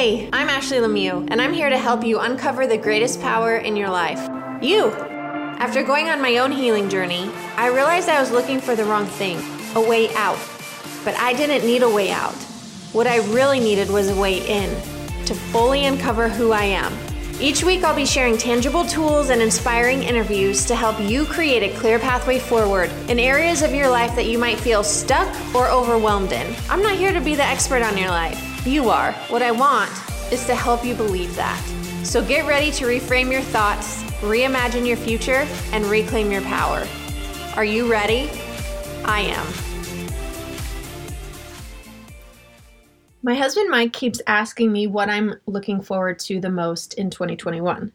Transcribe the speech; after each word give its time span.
Hey, 0.00 0.30
I'm 0.32 0.48
Ashley 0.48 0.78
Lemieux, 0.78 1.28
and 1.30 1.42
I'm 1.42 1.52
here 1.52 1.68
to 1.68 1.76
help 1.76 2.02
you 2.02 2.20
uncover 2.20 2.66
the 2.66 2.78
greatest 2.78 3.20
power 3.20 3.56
in 3.56 3.76
your 3.76 3.90
life 3.90 4.18
you. 4.62 4.86
After 5.58 5.82
going 5.82 6.08
on 6.08 6.22
my 6.22 6.38
own 6.38 6.52
healing 6.52 6.88
journey, 6.88 7.30
I 7.54 7.66
realized 7.66 8.08
I 8.08 8.18
was 8.18 8.30
looking 8.30 8.62
for 8.62 8.74
the 8.74 8.86
wrong 8.86 9.04
thing 9.04 9.36
a 9.76 9.80
way 9.86 10.08
out. 10.14 10.38
But 11.04 11.16
I 11.16 11.34
didn't 11.34 11.66
need 11.66 11.82
a 11.82 11.90
way 11.90 12.10
out. 12.10 12.32
What 12.94 13.06
I 13.06 13.18
really 13.34 13.60
needed 13.60 13.90
was 13.90 14.08
a 14.08 14.18
way 14.18 14.38
in 14.48 14.70
to 15.26 15.34
fully 15.34 15.84
uncover 15.84 16.30
who 16.30 16.52
I 16.52 16.64
am. 16.64 16.96
Each 17.38 17.62
week, 17.62 17.84
I'll 17.84 17.94
be 17.94 18.06
sharing 18.06 18.38
tangible 18.38 18.86
tools 18.86 19.28
and 19.28 19.42
inspiring 19.42 20.02
interviews 20.02 20.64
to 20.64 20.74
help 20.74 20.98
you 20.98 21.26
create 21.26 21.62
a 21.62 21.78
clear 21.78 21.98
pathway 21.98 22.38
forward 22.38 22.90
in 23.10 23.18
areas 23.18 23.60
of 23.60 23.74
your 23.74 23.90
life 23.90 24.16
that 24.16 24.28
you 24.30 24.38
might 24.38 24.58
feel 24.58 24.82
stuck 24.82 25.28
or 25.54 25.68
overwhelmed 25.68 26.32
in. 26.32 26.56
I'm 26.70 26.80
not 26.80 26.96
here 26.96 27.12
to 27.12 27.20
be 27.20 27.34
the 27.34 27.44
expert 27.44 27.82
on 27.82 27.98
your 27.98 28.08
life. 28.08 28.49
You 28.66 28.90
are. 28.90 29.12
What 29.28 29.40
I 29.40 29.52
want 29.52 29.90
is 30.30 30.44
to 30.44 30.54
help 30.54 30.84
you 30.84 30.94
believe 30.94 31.34
that. 31.36 31.58
So 32.04 32.22
get 32.22 32.46
ready 32.46 32.70
to 32.72 32.84
reframe 32.84 33.32
your 33.32 33.40
thoughts, 33.40 34.02
reimagine 34.20 34.86
your 34.86 34.98
future, 34.98 35.46
and 35.72 35.86
reclaim 35.86 36.30
your 36.30 36.42
power. 36.42 36.86
Are 37.56 37.64
you 37.64 37.90
ready? 37.90 38.30
I 39.06 39.20
am. 39.20 39.46
My 43.22 43.34
husband 43.34 43.70
Mike 43.70 43.94
keeps 43.94 44.20
asking 44.26 44.70
me 44.72 44.86
what 44.86 45.08
I'm 45.08 45.36
looking 45.46 45.80
forward 45.80 46.18
to 46.20 46.38
the 46.38 46.50
most 46.50 46.94
in 46.94 47.08
2021. 47.08 47.90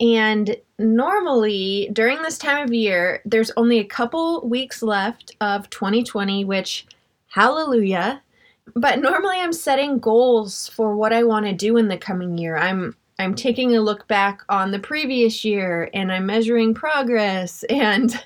And 0.00 0.56
normally 0.78 1.90
during 1.92 2.22
this 2.22 2.38
time 2.38 2.64
of 2.64 2.72
year, 2.72 3.22
there's 3.24 3.50
only 3.56 3.80
a 3.80 3.84
couple 3.84 4.46
weeks 4.46 4.82
left 4.82 5.34
of 5.40 5.68
2020, 5.70 6.44
which, 6.44 6.86
hallelujah, 7.28 8.22
but 8.74 9.00
normally 9.00 9.38
I'm 9.38 9.52
setting 9.52 9.98
goals 9.98 10.68
for 10.68 10.96
what 10.96 11.12
I 11.12 11.22
want 11.22 11.46
to 11.46 11.52
do 11.52 11.76
in 11.76 11.88
the 11.88 11.98
coming 11.98 12.38
year. 12.38 12.56
I'm 12.56 12.96
I'm 13.18 13.34
taking 13.34 13.74
a 13.74 13.80
look 13.80 14.06
back 14.08 14.42
on 14.50 14.72
the 14.72 14.78
previous 14.78 15.42
year 15.42 15.88
and 15.94 16.12
I'm 16.12 16.26
measuring 16.26 16.74
progress 16.74 17.62
and 17.70 18.22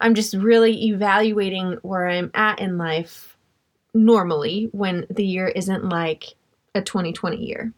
I'm 0.00 0.14
just 0.14 0.34
really 0.34 0.86
evaluating 0.86 1.78
where 1.82 2.08
I'm 2.08 2.30
at 2.34 2.60
in 2.60 2.78
life 2.78 3.36
normally 3.94 4.68
when 4.72 5.06
the 5.10 5.26
year 5.26 5.48
isn't 5.48 5.88
like 5.88 6.34
a 6.74 6.82
2020 6.82 7.44
year. 7.44 7.72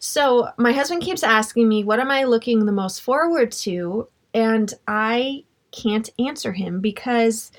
So, 0.00 0.48
my 0.58 0.72
husband 0.72 1.02
keeps 1.02 1.22
asking 1.22 1.68
me, 1.68 1.84
What 1.84 2.00
am 2.00 2.10
I 2.10 2.24
looking 2.24 2.66
the 2.66 2.72
most 2.72 3.00
forward 3.00 3.52
to? 3.52 4.08
And 4.34 4.74
I 4.88 5.44
can't 5.70 6.10
answer 6.18 6.52
him 6.52 6.80
because 6.80 7.52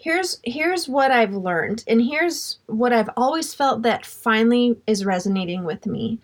here's 0.00 0.40
here's 0.44 0.88
what 0.88 1.10
I've 1.10 1.34
learned 1.34 1.84
and 1.86 2.00
here's 2.00 2.58
what 2.66 2.92
I've 2.92 3.10
always 3.16 3.52
felt 3.52 3.82
that 3.82 4.06
finally 4.06 4.78
is 4.86 5.04
resonating 5.04 5.64
with 5.64 5.86
me. 5.86 6.18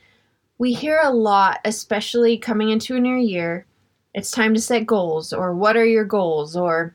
We 0.58 0.72
hear 0.72 0.98
a 1.04 1.10
lot, 1.10 1.60
especially 1.66 2.38
coming 2.38 2.70
into 2.70 2.96
a 2.96 3.00
new 3.00 3.16
year, 3.16 3.66
it's 4.14 4.30
time 4.30 4.54
to 4.54 4.60
set 4.60 4.86
goals 4.86 5.32
or 5.32 5.54
what 5.54 5.76
are 5.76 5.84
your 5.84 6.06
goals 6.06 6.56
or 6.56 6.94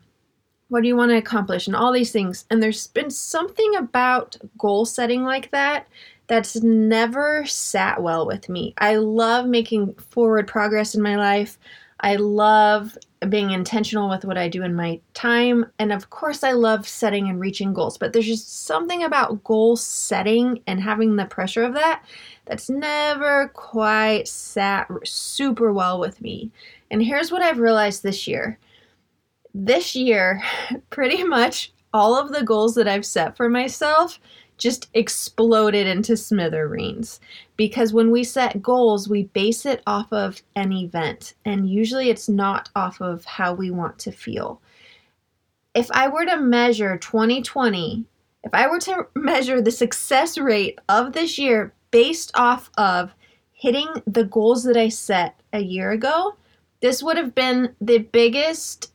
what 0.68 0.82
do 0.82 0.88
you 0.88 0.96
want 0.96 1.10
to 1.10 1.16
accomplish 1.16 1.68
and 1.68 1.76
all 1.76 1.92
these 1.92 2.10
things. 2.10 2.44
And 2.50 2.60
there's 2.60 2.88
been 2.88 3.10
something 3.10 3.76
about 3.76 4.36
goal 4.58 4.84
setting 4.84 5.22
like 5.22 5.52
that 5.52 5.86
that's 6.26 6.56
never 6.62 7.44
sat 7.46 8.02
well 8.02 8.26
with 8.26 8.48
me. 8.48 8.74
I 8.78 8.96
love 8.96 9.46
making 9.46 9.94
forward 9.94 10.48
progress 10.48 10.96
in 10.96 11.02
my 11.02 11.14
life. 11.14 11.58
I 12.00 12.16
love 12.16 12.98
being 13.28 13.50
intentional 13.50 14.08
with 14.08 14.24
what 14.24 14.38
I 14.38 14.48
do 14.48 14.62
in 14.62 14.74
my 14.74 15.00
time. 15.14 15.66
And 15.78 15.92
of 15.92 16.10
course, 16.10 16.42
I 16.42 16.52
love 16.52 16.88
setting 16.88 17.28
and 17.28 17.40
reaching 17.40 17.72
goals, 17.72 17.98
but 17.98 18.12
there's 18.12 18.26
just 18.26 18.64
something 18.64 19.02
about 19.02 19.44
goal 19.44 19.76
setting 19.76 20.62
and 20.66 20.80
having 20.80 21.16
the 21.16 21.26
pressure 21.26 21.62
of 21.62 21.74
that 21.74 22.04
that's 22.46 22.68
never 22.68 23.48
quite 23.54 24.26
sat 24.28 24.88
super 25.04 25.72
well 25.72 26.00
with 26.00 26.20
me. 26.20 26.50
And 26.90 27.02
here's 27.02 27.30
what 27.30 27.42
I've 27.42 27.58
realized 27.58 28.02
this 28.02 28.26
year 28.26 28.58
this 29.54 29.94
year, 29.94 30.42
pretty 30.90 31.24
much 31.24 31.72
all 31.92 32.18
of 32.18 32.32
the 32.32 32.42
goals 32.42 32.74
that 32.74 32.88
I've 32.88 33.04
set 33.04 33.36
for 33.36 33.48
myself 33.48 34.18
just 34.62 34.88
exploded 34.94 35.88
into 35.88 36.16
smithereens. 36.16 37.18
Because 37.56 37.92
when 37.92 38.12
we 38.12 38.22
set 38.22 38.62
goals, 38.62 39.08
we 39.08 39.24
base 39.24 39.66
it 39.66 39.82
off 39.88 40.12
of 40.12 40.40
an 40.54 40.72
event, 40.72 41.34
and 41.44 41.68
usually 41.68 42.10
it's 42.10 42.28
not 42.28 42.70
off 42.76 43.00
of 43.00 43.24
how 43.24 43.52
we 43.52 43.72
want 43.72 43.98
to 43.98 44.12
feel. 44.12 44.60
If 45.74 45.90
I 45.90 46.06
were 46.06 46.24
to 46.26 46.36
measure 46.36 46.96
2020, 46.96 48.04
if 48.44 48.54
I 48.54 48.68
were 48.68 48.78
to 48.80 49.08
measure 49.16 49.60
the 49.60 49.72
success 49.72 50.38
rate 50.38 50.78
of 50.88 51.12
this 51.12 51.38
year 51.38 51.72
based 51.90 52.30
off 52.34 52.70
of 52.78 53.12
hitting 53.52 53.88
the 54.06 54.24
goals 54.24 54.62
that 54.64 54.76
I 54.76 54.88
set 54.88 55.40
a 55.52 55.60
year 55.60 55.90
ago, 55.90 56.36
this 56.80 57.02
would 57.02 57.16
have 57.16 57.34
been 57.34 57.74
the 57.80 57.98
biggest, 57.98 58.92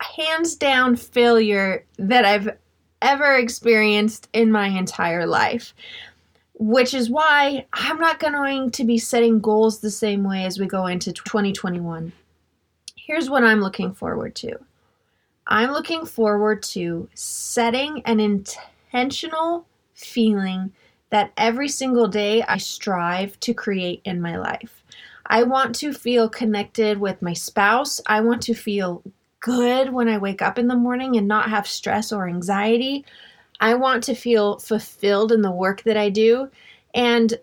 hands 0.00 0.56
down 0.56 0.96
failure 0.96 1.84
that 1.98 2.24
I've 2.24 2.56
ever 3.02 3.36
experienced 3.36 4.28
in 4.32 4.52
my 4.52 4.68
entire 4.68 5.26
life. 5.26 5.74
Which 6.54 6.92
is 6.92 7.08
why 7.08 7.66
I'm 7.72 7.98
not 7.98 8.18
going 8.18 8.70
to 8.72 8.84
be 8.84 8.98
setting 8.98 9.38
goals 9.40 9.78
the 9.78 9.90
same 9.90 10.24
way 10.24 10.44
as 10.44 10.58
we 10.58 10.66
go 10.66 10.86
into 10.86 11.12
2021. 11.12 12.12
Here's 12.96 13.30
what 13.30 13.44
I'm 13.44 13.60
looking 13.60 13.92
forward 13.92 14.34
to 14.36 14.58
I'm 15.46 15.70
looking 15.70 16.04
forward 16.04 16.62
to 16.64 17.08
setting 17.14 18.02
an 18.04 18.20
intentional 18.20 19.66
feeling 19.94 20.72
that 21.10 21.32
every 21.38 21.68
single 21.68 22.06
day 22.06 22.42
I 22.42 22.58
strive 22.58 23.40
to 23.40 23.54
create 23.54 24.02
in 24.04 24.20
my 24.20 24.36
life. 24.36 24.84
I 25.24 25.42
want 25.44 25.74
to 25.76 25.92
feel 25.92 26.28
connected 26.28 26.98
with 26.98 27.22
my 27.22 27.32
spouse. 27.32 28.00
I 28.06 28.20
want 28.20 28.42
to 28.42 28.54
feel 28.54 29.02
good 29.40 29.92
when 29.92 30.08
I 30.08 30.18
wake 30.18 30.42
up 30.42 30.58
in 30.58 30.68
the 30.68 30.76
morning 30.76 31.16
and 31.16 31.28
not 31.28 31.50
have 31.50 31.66
stress 31.66 32.12
or 32.12 32.28
anxiety. 32.28 33.04
I 33.60 33.74
want 33.74 34.04
to 34.04 34.14
feel 34.14 34.58
fulfilled 34.58 35.32
in 35.32 35.42
the 35.42 35.50
work 35.50 35.82
that 35.82 35.96
I 35.96 36.10
do. 36.10 36.50
And 36.94 37.38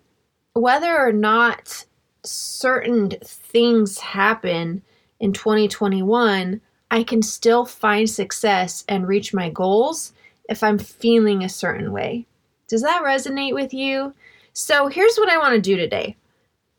whether 0.53 0.97
or 0.97 1.11
not 1.11 1.85
certain 2.23 3.11
things 3.23 3.99
happen 3.99 4.81
in 5.19 5.33
2021, 5.33 6.61
I 6.91 7.03
can 7.03 7.21
still 7.21 7.65
find 7.65 8.09
success 8.09 8.83
and 8.87 9.07
reach 9.07 9.33
my 9.33 9.49
goals 9.49 10.13
if 10.49 10.63
I'm 10.63 10.77
feeling 10.77 11.43
a 11.43 11.49
certain 11.49 11.91
way. 11.91 12.25
Does 12.67 12.81
that 12.81 13.03
resonate 13.03 13.53
with 13.53 13.73
you? 13.73 14.13
So 14.53 14.87
here's 14.87 15.17
what 15.17 15.29
I 15.29 15.37
want 15.37 15.55
to 15.55 15.61
do 15.61 15.75
today. 15.75 16.15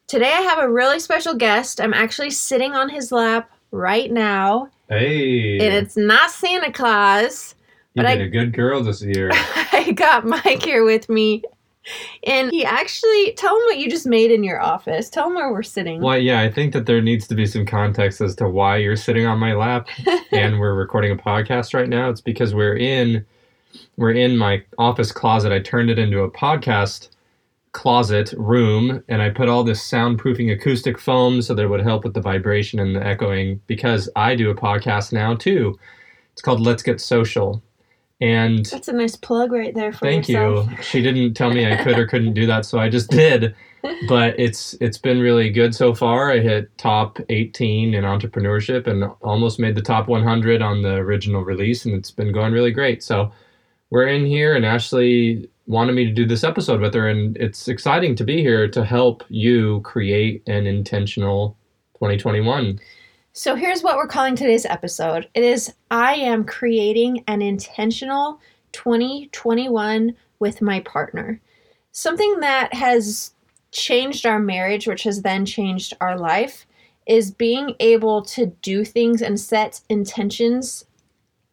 Today 0.06 0.32
I 0.32 0.40
have 0.42 0.58
a 0.58 0.70
really 0.70 1.00
special 1.00 1.34
guest. 1.34 1.80
I'm 1.80 1.94
actually 1.94 2.30
sitting 2.30 2.72
on 2.72 2.88
his 2.88 3.12
lap 3.12 3.50
right 3.70 4.10
now. 4.10 4.70
Hey. 4.88 5.58
And 5.58 5.74
it's 5.74 5.96
not 5.96 6.30
Santa 6.30 6.72
Claus. 6.72 7.54
You 7.94 8.02
but 8.02 8.08
did 8.10 8.20
I- 8.22 8.24
a 8.24 8.28
good 8.28 8.52
girl 8.52 8.82
this 8.82 9.02
year. 9.02 9.30
I 9.72 9.92
got 9.94 10.24
Mike 10.26 10.62
here 10.62 10.84
with 10.84 11.08
me. 11.08 11.42
And 12.26 12.50
he 12.50 12.64
actually, 12.64 13.32
tell 13.34 13.54
him 13.54 13.62
what 13.66 13.78
you 13.78 13.88
just 13.88 14.06
made 14.06 14.32
in 14.32 14.42
your 14.42 14.60
office. 14.60 15.08
Tell 15.08 15.28
him 15.28 15.34
where 15.36 15.52
we're 15.52 15.62
sitting. 15.62 16.00
well, 16.00 16.18
yeah, 16.18 16.40
I 16.40 16.50
think 16.50 16.72
that 16.72 16.86
there 16.86 17.00
needs 17.00 17.28
to 17.28 17.36
be 17.36 17.46
some 17.46 17.64
context 17.64 18.20
as 18.20 18.34
to 18.36 18.48
why 18.48 18.76
you're 18.78 18.96
sitting 18.96 19.24
on 19.24 19.38
my 19.38 19.54
lap 19.54 19.86
and 20.32 20.58
we're 20.58 20.74
recording 20.74 21.12
a 21.12 21.16
podcast 21.16 21.74
right 21.74 21.88
now. 21.88 22.10
It's 22.10 22.20
because 22.20 22.54
we're 22.54 22.76
in 22.76 23.24
we're 23.96 24.12
in 24.12 24.36
my 24.36 24.62
office 24.78 25.12
closet. 25.12 25.52
I 25.52 25.60
turned 25.60 25.88
it 25.90 25.98
into 25.98 26.20
a 26.22 26.30
podcast 26.30 27.10
closet 27.76 28.32
room 28.38 29.04
and 29.06 29.20
I 29.20 29.28
put 29.28 29.50
all 29.50 29.62
this 29.62 29.86
soundproofing 29.86 30.50
acoustic 30.50 30.98
foam 30.98 31.42
so 31.42 31.54
that 31.54 31.62
it 31.62 31.68
would 31.68 31.82
help 31.82 32.04
with 32.04 32.14
the 32.14 32.22
vibration 32.22 32.78
and 32.78 32.96
the 32.96 33.06
echoing 33.06 33.60
because 33.66 34.08
I 34.16 34.34
do 34.34 34.48
a 34.48 34.54
podcast 34.54 35.12
now 35.12 35.34
too. 35.34 35.78
It's 36.32 36.40
called 36.40 36.62
Let's 36.62 36.82
Get 36.82 37.02
Social. 37.02 37.62
And 38.18 38.64
That's 38.64 38.88
a 38.88 38.94
nice 38.94 39.14
plug 39.14 39.52
right 39.52 39.74
there 39.74 39.92
for 39.92 40.06
Thank 40.06 40.26
yourself. 40.26 40.70
you. 40.70 40.76
She 40.82 41.02
didn't 41.02 41.34
tell 41.34 41.52
me 41.52 41.70
I 41.70 41.76
could 41.84 41.98
or 41.98 42.06
couldn't 42.06 42.32
do 42.32 42.46
that, 42.46 42.64
so 42.64 42.78
I 42.78 42.88
just 42.88 43.10
did. 43.22 43.54
But 44.08 44.40
it's 44.40 44.74
it's 44.80 44.96
been 44.96 45.20
really 45.20 45.50
good 45.50 45.74
so 45.74 45.94
far. 45.94 46.32
I 46.32 46.38
hit 46.38 46.76
top 46.78 47.18
18 47.28 47.92
in 47.92 48.04
entrepreneurship 48.04 48.86
and 48.86 49.04
almost 49.20 49.60
made 49.60 49.74
the 49.74 49.82
top 49.82 50.08
100 50.08 50.62
on 50.62 50.80
the 50.80 50.94
original 50.94 51.42
release, 51.44 51.84
and 51.84 51.94
it's 51.94 52.10
been 52.10 52.32
going 52.32 52.52
really 52.54 52.72
great. 52.72 53.02
So 53.02 53.30
we're 53.90 54.08
in 54.08 54.24
here, 54.24 54.56
and 54.56 54.64
Ashley 54.64 55.50
wanted 55.66 55.94
me 55.94 56.04
to 56.04 56.12
do 56.12 56.26
this 56.26 56.44
episode 56.44 56.80
with 56.80 56.94
her, 56.94 57.08
and 57.08 57.36
it's 57.36 57.68
exciting 57.68 58.14
to 58.16 58.24
be 58.24 58.40
here 58.40 58.68
to 58.68 58.84
help 58.84 59.24
you 59.28 59.80
create 59.80 60.42
an 60.46 60.66
intentional 60.66 61.56
2021. 61.94 62.78
So 63.32 63.54
here's 63.54 63.82
what 63.82 63.96
we're 63.96 64.06
calling 64.06 64.36
today's 64.36 64.64
episode. 64.64 65.28
It 65.34 65.42
is 65.42 65.72
I 65.90 66.14
am 66.14 66.44
creating 66.44 67.24
an 67.26 67.42
intentional 67.42 68.40
2021 68.72 70.14
with 70.38 70.62
my 70.62 70.80
partner. 70.80 71.40
Something 71.92 72.40
that 72.40 72.72
has 72.72 73.32
changed 73.72 74.24
our 74.24 74.38
marriage, 74.38 74.86
which 74.86 75.02
has 75.02 75.22
then 75.22 75.44
changed 75.44 75.94
our 76.00 76.18
life, 76.18 76.66
is 77.06 77.30
being 77.30 77.74
able 77.80 78.22
to 78.22 78.46
do 78.62 78.84
things 78.84 79.22
and 79.22 79.38
set 79.38 79.80
intentions 79.88 80.84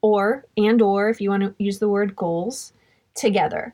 or 0.01 0.45
and 0.57 0.81
or 0.81 1.09
if 1.09 1.21
you 1.21 1.29
want 1.29 1.43
to 1.43 1.55
use 1.57 1.79
the 1.79 1.89
word 1.89 2.15
goals 2.15 2.73
together. 3.15 3.73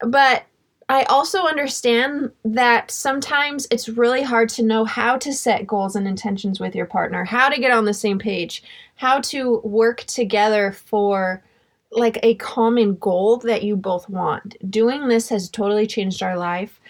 But 0.00 0.44
I 0.90 1.02
also 1.04 1.42
understand 1.42 2.30
that 2.44 2.90
sometimes 2.90 3.66
it's 3.70 3.90
really 3.90 4.22
hard 4.22 4.48
to 4.50 4.62
know 4.62 4.86
how 4.86 5.18
to 5.18 5.34
set 5.34 5.66
goals 5.66 5.96
and 5.96 6.08
intentions 6.08 6.60
with 6.60 6.74
your 6.74 6.86
partner, 6.86 7.24
how 7.24 7.50
to 7.50 7.60
get 7.60 7.72
on 7.72 7.84
the 7.84 7.92
same 7.92 8.18
page, 8.18 8.62
how 8.94 9.20
to 9.22 9.58
work 9.58 10.04
together 10.04 10.72
for 10.72 11.42
like 11.90 12.18
a 12.22 12.34
common 12.36 12.94
goal 12.96 13.36
that 13.38 13.64
you 13.64 13.76
both 13.76 14.08
want. 14.08 14.56
Doing 14.70 15.08
this 15.08 15.28
has 15.28 15.50
totally 15.50 15.86
changed 15.86 16.22
our 16.22 16.38
life. 16.38 16.80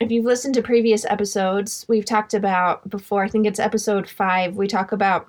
If 0.00 0.12
you've 0.12 0.24
listened 0.24 0.54
to 0.54 0.62
previous 0.62 1.04
episodes, 1.06 1.84
we've 1.88 2.04
talked 2.04 2.34
about 2.34 2.88
before, 2.88 3.24
I 3.24 3.28
think 3.28 3.46
it's 3.46 3.58
episode 3.58 4.08
five, 4.08 4.56
we 4.56 4.68
talk 4.68 4.92
about 4.92 5.26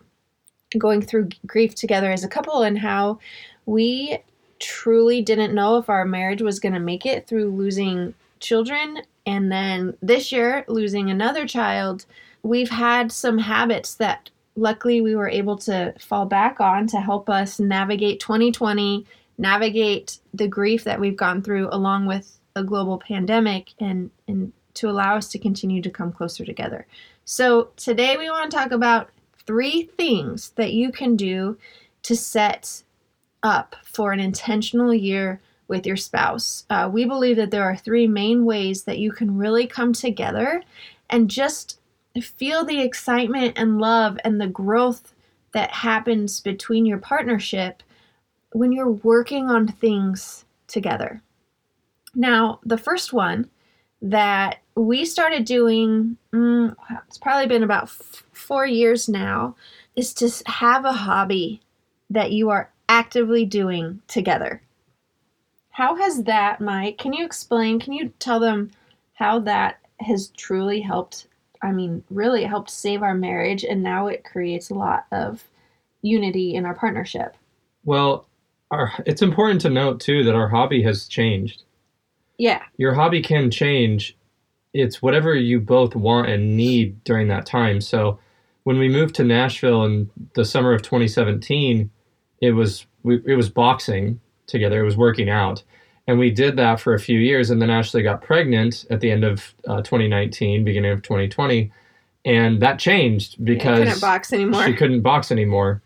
going 0.77 1.01
through 1.01 1.29
grief 1.47 1.73
together 1.73 2.11
as 2.11 2.23
a 2.23 2.29
couple 2.29 2.61
and 2.61 2.77
how 2.77 3.17
we 3.65 4.19
truly 4.59 5.21
didn't 5.21 5.55
know 5.55 5.77
if 5.77 5.89
our 5.89 6.05
marriage 6.05 6.41
was 6.41 6.59
going 6.59 6.73
to 6.73 6.79
make 6.79 7.05
it 7.05 7.27
through 7.27 7.49
losing 7.49 8.13
children 8.39 9.01
and 9.25 9.51
then 9.51 9.97
this 10.01 10.31
year 10.31 10.65
losing 10.67 11.09
another 11.09 11.47
child. 11.47 12.05
We've 12.43 12.69
had 12.69 13.11
some 13.11 13.37
habits 13.37 13.95
that 13.95 14.29
luckily 14.55 15.01
we 15.01 15.15
were 15.15 15.29
able 15.29 15.57
to 15.57 15.93
fall 15.99 16.25
back 16.25 16.59
on 16.59 16.87
to 16.87 16.99
help 16.99 17.29
us 17.29 17.59
navigate 17.59 18.19
2020, 18.19 19.05
navigate 19.37 20.19
the 20.33 20.47
grief 20.47 20.83
that 20.83 20.99
we've 20.99 21.17
gone 21.17 21.41
through 21.41 21.69
along 21.71 22.05
with 22.05 22.39
a 22.55 22.63
global 22.63 22.97
pandemic 22.97 23.69
and 23.79 24.11
and 24.27 24.51
to 24.73 24.89
allow 24.89 25.15
us 25.15 25.27
to 25.29 25.39
continue 25.39 25.81
to 25.81 25.89
come 25.89 26.11
closer 26.11 26.45
together. 26.45 26.85
So, 27.25 27.69
today 27.75 28.17
we 28.17 28.29
want 28.29 28.49
to 28.49 28.57
talk 28.57 28.71
about 28.71 29.09
three 29.45 29.83
things 29.83 30.51
that 30.51 30.73
you 30.73 30.91
can 30.91 31.15
do 31.15 31.57
to 32.03 32.15
set 32.15 32.83
up 33.43 33.75
for 33.83 34.11
an 34.11 34.19
intentional 34.19 34.93
year 34.93 35.41
with 35.67 35.85
your 35.85 35.95
spouse. 35.95 36.65
Uh, 36.69 36.89
we 36.91 37.05
believe 37.05 37.37
that 37.37 37.51
there 37.51 37.63
are 37.63 37.75
three 37.75 38.07
main 38.07 38.43
ways 38.43 38.83
that 38.83 38.99
you 38.99 39.11
can 39.11 39.37
really 39.37 39.67
come 39.67 39.93
together 39.93 40.63
and 41.09 41.29
just 41.29 41.79
feel 42.21 42.65
the 42.65 42.81
excitement 42.81 43.53
and 43.55 43.79
love 43.79 44.17
and 44.23 44.41
the 44.41 44.47
growth 44.47 45.13
that 45.53 45.71
happens 45.71 46.41
between 46.41 46.85
your 46.85 46.97
partnership 46.97 47.83
when 48.51 48.71
you're 48.71 48.91
working 48.91 49.49
on 49.49 49.67
things 49.67 50.45
together. 50.67 51.21
Now, 52.15 52.59
the 52.65 52.77
first 52.77 53.13
one 53.13 53.49
that 54.01 54.59
we 54.75 55.05
started 55.05 55.45
doing, 55.45 56.17
mm, 56.33 56.75
it's 57.07 57.17
probably 57.17 57.47
been 57.47 57.63
about 57.63 57.83
f- 57.83 58.23
four 58.31 58.65
years 58.65 59.07
now, 59.07 59.55
is 59.95 60.13
to 60.15 60.31
have 60.49 60.85
a 60.85 60.93
hobby 60.93 61.61
that 62.09 62.31
you 62.31 62.49
are 62.49 62.71
actively 62.89 63.45
doing 63.45 64.01
together. 64.07 64.61
How 65.69 65.95
has 65.95 66.23
that, 66.23 66.59
Mike? 66.59 66.97
Can 66.97 67.13
you 67.13 67.23
explain? 67.23 67.79
Can 67.79 67.93
you 67.93 68.11
tell 68.19 68.41
them 68.41 68.71
how 69.13 69.39
that 69.39 69.77
has 70.01 70.27
truly 70.29 70.81
helped? 70.81 71.27
I 71.61 71.71
mean, 71.71 72.03
really 72.09 72.43
helped 72.43 72.69
save 72.69 73.01
our 73.01 73.13
marriage, 73.13 73.63
and 73.63 73.81
now 73.81 74.07
it 74.07 74.25
creates 74.25 74.69
a 74.69 74.75
lot 74.75 75.05
of 75.11 75.45
unity 76.01 76.55
in 76.55 76.65
our 76.65 76.73
partnership. 76.73 77.35
Well, 77.85 78.27
our, 78.71 78.91
it's 79.05 79.21
important 79.21 79.61
to 79.61 79.69
note 79.69 79.99
too 79.99 80.23
that 80.23 80.35
our 80.35 80.49
hobby 80.49 80.81
has 80.83 81.07
changed. 81.07 81.63
Yeah. 82.37 82.63
Your 82.77 82.93
hobby 82.93 83.21
can 83.21 83.51
change. 83.51 84.17
It's 84.73 85.01
whatever 85.01 85.35
you 85.35 85.59
both 85.59 85.95
want 85.95 86.29
and 86.29 86.55
need 86.55 87.03
during 87.03 87.27
that 87.29 87.45
time. 87.45 87.81
So, 87.81 88.19
when 88.63 88.77
we 88.77 88.89
moved 88.89 89.15
to 89.15 89.23
Nashville 89.23 89.85
in 89.85 90.09
the 90.35 90.45
summer 90.45 90.73
of 90.73 90.81
2017, 90.81 91.89
it 92.41 92.51
was 92.51 92.85
we, 93.03 93.21
it 93.25 93.35
was 93.35 93.49
boxing 93.49 94.19
together. 94.47 94.81
It 94.81 94.85
was 94.85 94.97
working 94.97 95.29
out, 95.29 95.63
and 96.07 96.19
we 96.19 96.31
did 96.31 96.57
that 96.57 96.79
for 96.79 96.93
a 96.93 96.99
few 96.99 97.19
years, 97.19 97.49
and 97.49 97.61
then 97.61 97.69
Ashley 97.69 98.03
got 98.03 98.21
pregnant 98.21 98.85
at 98.89 98.99
the 98.99 99.11
end 99.11 99.23
of 99.23 99.53
uh, 99.67 99.81
2019, 99.81 100.63
beginning 100.63 100.91
of 100.91 101.01
2020, 101.01 101.71
and 102.25 102.61
that 102.61 102.79
changed 102.79 103.43
because 103.43 103.79
yeah, 103.79 103.85
couldn't 103.85 104.01
box 104.01 104.33
anymore. 104.33 104.65
She 104.65 104.73
couldn't 104.73 105.01
box 105.01 105.31
anymore, 105.31 105.81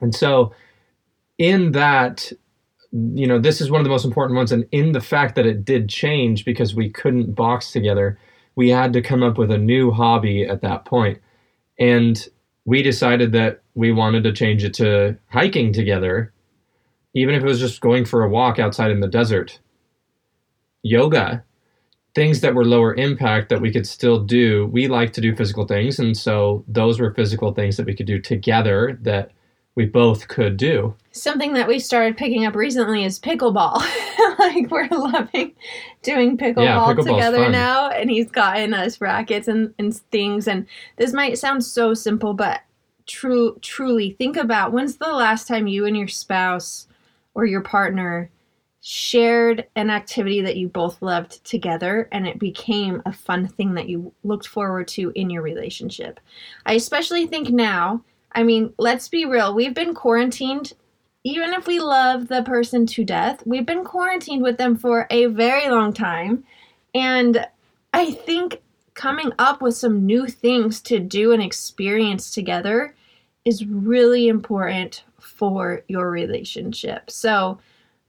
and 0.00 0.14
so 0.14 0.52
in 1.38 1.72
that 1.72 2.32
you 2.92 3.26
know 3.26 3.38
this 3.38 3.60
is 3.60 3.70
one 3.70 3.80
of 3.80 3.84
the 3.84 3.90
most 3.90 4.04
important 4.04 4.36
ones 4.36 4.52
and 4.52 4.66
in 4.72 4.92
the 4.92 5.00
fact 5.00 5.34
that 5.34 5.46
it 5.46 5.64
did 5.64 5.88
change 5.88 6.44
because 6.44 6.74
we 6.74 6.88
couldn't 6.88 7.34
box 7.34 7.72
together 7.72 8.18
we 8.54 8.70
had 8.70 8.92
to 8.92 9.02
come 9.02 9.22
up 9.22 9.36
with 9.36 9.50
a 9.50 9.58
new 9.58 9.90
hobby 9.90 10.44
at 10.44 10.62
that 10.62 10.84
point 10.84 11.18
and 11.78 12.28
we 12.64 12.82
decided 12.82 13.32
that 13.32 13.62
we 13.76 13.92
wanted 13.92 14.24
to 14.24 14.32
change 14.32 14.64
it 14.64 14.74
to 14.74 15.16
hiking 15.28 15.72
together, 15.72 16.32
even 17.14 17.34
if 17.34 17.42
it 17.42 17.46
was 17.46 17.60
just 17.60 17.80
going 17.80 18.06
for 18.06 18.24
a 18.24 18.28
walk 18.28 18.58
outside 18.58 18.90
in 18.90 19.00
the 19.00 19.06
desert. 19.06 19.60
Yoga, 20.82 21.44
things 22.14 22.40
that 22.40 22.54
were 22.54 22.64
lower 22.64 22.94
impact 22.94 23.50
that 23.50 23.60
we 23.60 23.70
could 23.70 23.86
still 23.86 24.18
do. 24.18 24.66
We 24.72 24.88
like 24.88 25.12
to 25.12 25.20
do 25.20 25.36
physical 25.36 25.66
things, 25.66 25.98
and 25.98 26.16
so 26.16 26.64
those 26.66 26.98
were 26.98 27.12
physical 27.12 27.52
things 27.52 27.76
that 27.76 27.86
we 27.86 27.94
could 27.94 28.06
do 28.06 28.18
together 28.18 28.98
that 29.02 29.30
we 29.74 29.84
both 29.84 30.28
could 30.28 30.56
do. 30.56 30.94
Something 31.12 31.52
that 31.52 31.68
we 31.68 31.78
started 31.78 32.16
picking 32.16 32.46
up 32.46 32.56
recently 32.56 33.04
is 33.04 33.20
pickleball. 33.20 33.82
like 34.38 34.70
we're 34.70 34.88
loving 34.88 35.54
doing 36.02 36.38
pickleball 36.38 36.96
yeah, 36.96 37.12
together 37.12 37.50
now, 37.50 37.90
and 37.90 38.10
he's 38.10 38.30
gotten 38.30 38.72
us 38.72 39.02
rackets 39.02 39.48
and, 39.48 39.74
and 39.78 39.94
things. 39.94 40.48
And 40.48 40.66
this 40.96 41.12
might 41.12 41.38
sound 41.38 41.62
so 41.62 41.92
simple, 41.92 42.32
but 42.32 42.62
true, 43.06 43.58
truly 43.60 44.10
think 44.12 44.36
about 44.36 44.72
when's 44.72 44.96
the 44.96 45.12
last 45.12 45.46
time 45.48 45.66
you 45.66 45.86
and 45.86 45.96
your 45.96 46.08
spouse 46.08 46.86
or 47.34 47.44
your 47.44 47.60
partner 47.60 48.30
shared 48.80 49.66
an 49.74 49.90
activity 49.90 50.40
that 50.40 50.56
you 50.56 50.68
both 50.68 51.02
loved 51.02 51.44
together 51.44 52.08
and 52.12 52.26
it 52.26 52.38
became 52.38 53.02
a 53.04 53.12
fun 53.12 53.48
thing 53.48 53.74
that 53.74 53.88
you 53.88 54.12
looked 54.22 54.46
forward 54.46 54.86
to 54.86 55.10
in 55.16 55.28
your 55.28 55.42
relationship. 55.42 56.20
I 56.64 56.74
especially 56.74 57.26
think 57.26 57.50
now 57.50 58.02
I 58.36 58.42
mean, 58.42 58.74
let's 58.78 59.08
be 59.08 59.24
real. 59.24 59.54
We've 59.54 59.74
been 59.74 59.94
quarantined, 59.94 60.74
even 61.24 61.54
if 61.54 61.66
we 61.66 61.80
love 61.80 62.28
the 62.28 62.42
person 62.42 62.86
to 62.88 63.02
death, 63.02 63.42
we've 63.46 63.64
been 63.64 63.82
quarantined 63.82 64.42
with 64.42 64.58
them 64.58 64.76
for 64.76 65.06
a 65.10 65.26
very 65.26 65.70
long 65.70 65.94
time. 65.94 66.44
And 66.94 67.46
I 67.94 68.12
think 68.12 68.60
coming 68.96 69.30
up 69.38 69.62
with 69.62 69.76
some 69.76 70.04
new 70.04 70.26
things 70.26 70.80
to 70.80 70.98
do 70.98 71.32
and 71.32 71.42
experience 71.42 72.32
together 72.32 72.94
is 73.44 73.64
really 73.66 74.26
important 74.26 75.04
for 75.20 75.82
your 75.86 76.10
relationship. 76.10 77.08
So 77.10 77.58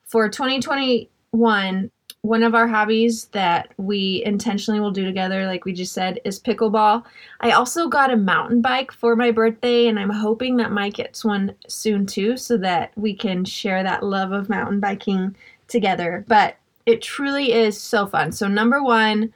for 0.06 0.30
2021, 0.30 1.92
one 2.22 2.44
of 2.44 2.56
our 2.56 2.68
hobbies 2.68 3.26
that 3.26 3.74
we 3.78 4.24
intentionally 4.26 4.80
will 4.80 4.92
do 4.92 5.06
together, 5.06 5.46
like 5.46 5.66
we 5.66 5.74
just 5.74 5.94
said, 5.94 6.20
is 6.24 6.40
pickleball. 6.40 7.04
I 7.42 7.52
also 7.52 7.88
got 7.88 8.12
a 8.12 8.18
mountain 8.18 8.62
bike 8.62 8.92
for 8.92 9.16
my 9.16 9.30
birthday, 9.30 9.88
and 9.88 10.00
I'm 10.00 10.10
hoping 10.10 10.58
that 10.58 10.72
Mike 10.72 10.96
gets 10.96 11.24
one 11.24 11.54
soon 11.68 12.06
too, 12.06 12.38
so 12.38 12.58
that 12.58 12.92
we 12.96 13.14
can 13.14 13.46
share 13.46 13.84
that 13.84 14.04
love 14.04 14.32
of 14.32 14.50
mountain 14.50 14.80
biking 14.80 15.36
together. 15.68 16.26
But 16.28 16.58
it 16.86 17.02
truly 17.02 17.52
is 17.52 17.80
so 17.80 18.08
fun. 18.08 18.32
So, 18.32 18.48
number 18.48 18.82
one, 18.82 19.34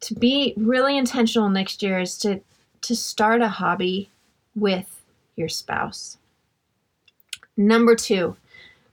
to 0.00 0.14
be 0.14 0.54
really 0.56 0.96
intentional 0.96 1.48
next 1.48 1.82
year 1.82 1.98
is 2.00 2.18
to 2.18 2.40
to 2.80 2.94
start 2.94 3.42
a 3.42 3.48
hobby 3.48 4.08
with 4.54 5.02
your 5.36 5.48
spouse. 5.48 6.18
Number 7.56 7.96
two, 7.96 8.36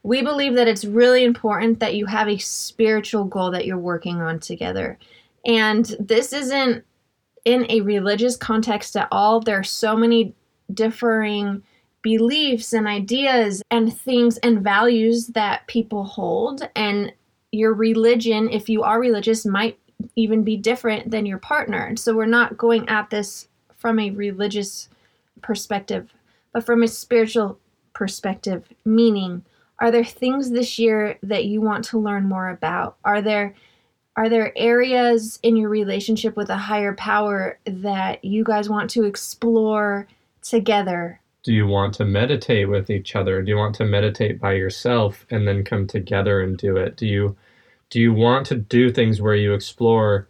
we 0.02 0.22
believe 0.22 0.54
that 0.54 0.68
it's 0.68 0.84
really 0.84 1.24
important 1.24 1.80
that 1.80 1.94
you 1.94 2.06
have 2.06 2.28
a 2.28 2.38
spiritual 2.38 3.24
goal 3.24 3.50
that 3.52 3.66
you're 3.66 3.78
working 3.78 4.20
on 4.20 4.40
together. 4.40 4.98
And 5.44 5.84
this 6.00 6.32
isn't 6.32 6.84
in 7.44 7.66
a 7.70 7.80
religious 7.80 8.36
context 8.36 8.96
at 8.96 9.08
all. 9.12 9.40
There 9.40 9.58
are 9.58 9.64
so 9.64 9.96
many 9.96 10.34
differing 10.72 11.62
beliefs 12.02 12.72
and 12.72 12.86
ideas 12.86 13.62
and 13.70 13.96
things 13.96 14.36
and 14.38 14.62
values 14.62 15.28
that 15.28 15.66
people 15.68 16.04
hold. 16.04 16.68
And 16.74 17.12
your 17.52 17.72
religion, 17.72 18.48
if 18.50 18.68
you 18.68 18.82
are 18.82 19.00
religious, 19.00 19.46
might 19.46 19.78
even 20.14 20.44
be 20.44 20.56
different 20.56 21.10
than 21.10 21.26
your 21.26 21.38
partner. 21.38 21.84
And 21.84 21.98
so 21.98 22.14
we're 22.14 22.26
not 22.26 22.56
going 22.56 22.88
at 22.88 23.10
this 23.10 23.48
from 23.76 23.98
a 23.98 24.10
religious 24.10 24.88
perspective, 25.42 26.12
but 26.52 26.64
from 26.64 26.82
a 26.82 26.88
spiritual 26.88 27.58
perspective, 27.92 28.64
meaning 28.84 29.44
are 29.78 29.90
there 29.90 30.04
things 30.04 30.50
this 30.50 30.78
year 30.78 31.18
that 31.22 31.44
you 31.44 31.60
want 31.60 31.84
to 31.86 31.98
learn 31.98 32.28
more 32.28 32.48
about? 32.48 32.96
Are 33.04 33.20
there 33.20 33.54
are 34.16 34.30
there 34.30 34.56
areas 34.56 35.38
in 35.42 35.56
your 35.56 35.68
relationship 35.68 36.36
with 36.36 36.48
a 36.48 36.56
higher 36.56 36.94
power 36.94 37.58
that 37.66 38.24
you 38.24 38.44
guys 38.44 38.70
want 38.70 38.88
to 38.90 39.04
explore 39.04 40.08
together? 40.40 41.20
Do 41.42 41.52
you 41.52 41.66
want 41.66 41.94
to 41.94 42.06
meditate 42.06 42.70
with 42.70 42.88
each 42.88 43.14
other? 43.14 43.42
Do 43.42 43.50
you 43.50 43.58
want 43.58 43.74
to 43.76 43.84
meditate 43.84 44.40
by 44.40 44.54
yourself 44.54 45.26
and 45.30 45.46
then 45.46 45.64
come 45.64 45.86
together 45.86 46.40
and 46.40 46.56
do 46.56 46.78
it? 46.78 46.96
Do 46.96 47.06
you 47.06 47.36
do 47.90 48.00
you 48.00 48.12
want 48.12 48.46
to 48.46 48.56
do 48.56 48.90
things 48.90 49.20
where 49.20 49.34
you 49.34 49.54
explore 49.54 50.28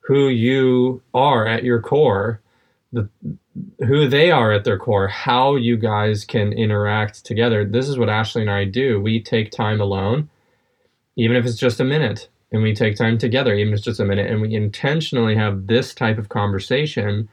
who 0.00 0.28
you 0.28 1.02
are 1.12 1.46
at 1.46 1.64
your 1.64 1.80
core, 1.82 2.40
the 2.92 3.08
who 3.86 4.08
they 4.08 4.30
are 4.30 4.52
at 4.52 4.64
their 4.64 4.78
core, 4.78 5.08
how 5.08 5.56
you 5.56 5.76
guys 5.76 6.24
can 6.24 6.52
interact 6.52 7.24
together. 7.24 7.64
This 7.64 7.88
is 7.88 7.98
what 7.98 8.08
Ashley 8.08 8.42
and 8.42 8.50
I 8.50 8.64
do. 8.64 9.00
We 9.00 9.20
take 9.20 9.50
time 9.50 9.80
alone, 9.80 10.30
even 11.16 11.36
if 11.36 11.44
it's 11.44 11.56
just 11.56 11.80
a 11.80 11.84
minute, 11.84 12.28
and 12.52 12.62
we 12.62 12.74
take 12.74 12.96
time 12.96 13.18
together, 13.18 13.54
even 13.54 13.72
if 13.72 13.78
it's 13.78 13.84
just 13.84 14.00
a 14.00 14.04
minute, 14.04 14.30
and 14.30 14.40
we 14.40 14.54
intentionally 14.54 15.36
have 15.36 15.66
this 15.66 15.92
type 15.92 16.18
of 16.18 16.28
conversation 16.28 17.28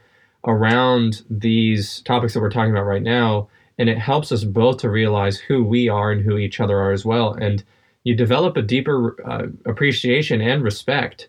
around 0.46 1.24
these 1.30 2.02
topics 2.02 2.34
that 2.34 2.42
we're 2.42 2.50
talking 2.50 2.72
about 2.72 2.86
right 2.86 3.04
now. 3.04 3.48
And 3.78 3.90
it 3.90 3.98
helps 3.98 4.32
us 4.32 4.44
both 4.44 4.78
to 4.80 4.90
realize 4.90 5.38
who 5.38 5.64
we 5.64 5.90
are 5.90 6.12
and 6.12 6.24
who 6.24 6.38
each 6.38 6.60
other 6.60 6.80
are 6.80 6.92
as 6.92 7.06
well. 7.06 7.34
And 7.34 7.64
you 8.06 8.16
develop 8.16 8.56
a 8.56 8.62
deeper 8.62 9.18
uh, 9.30 9.48
appreciation 9.66 10.40
and 10.40 10.64
respect 10.64 11.28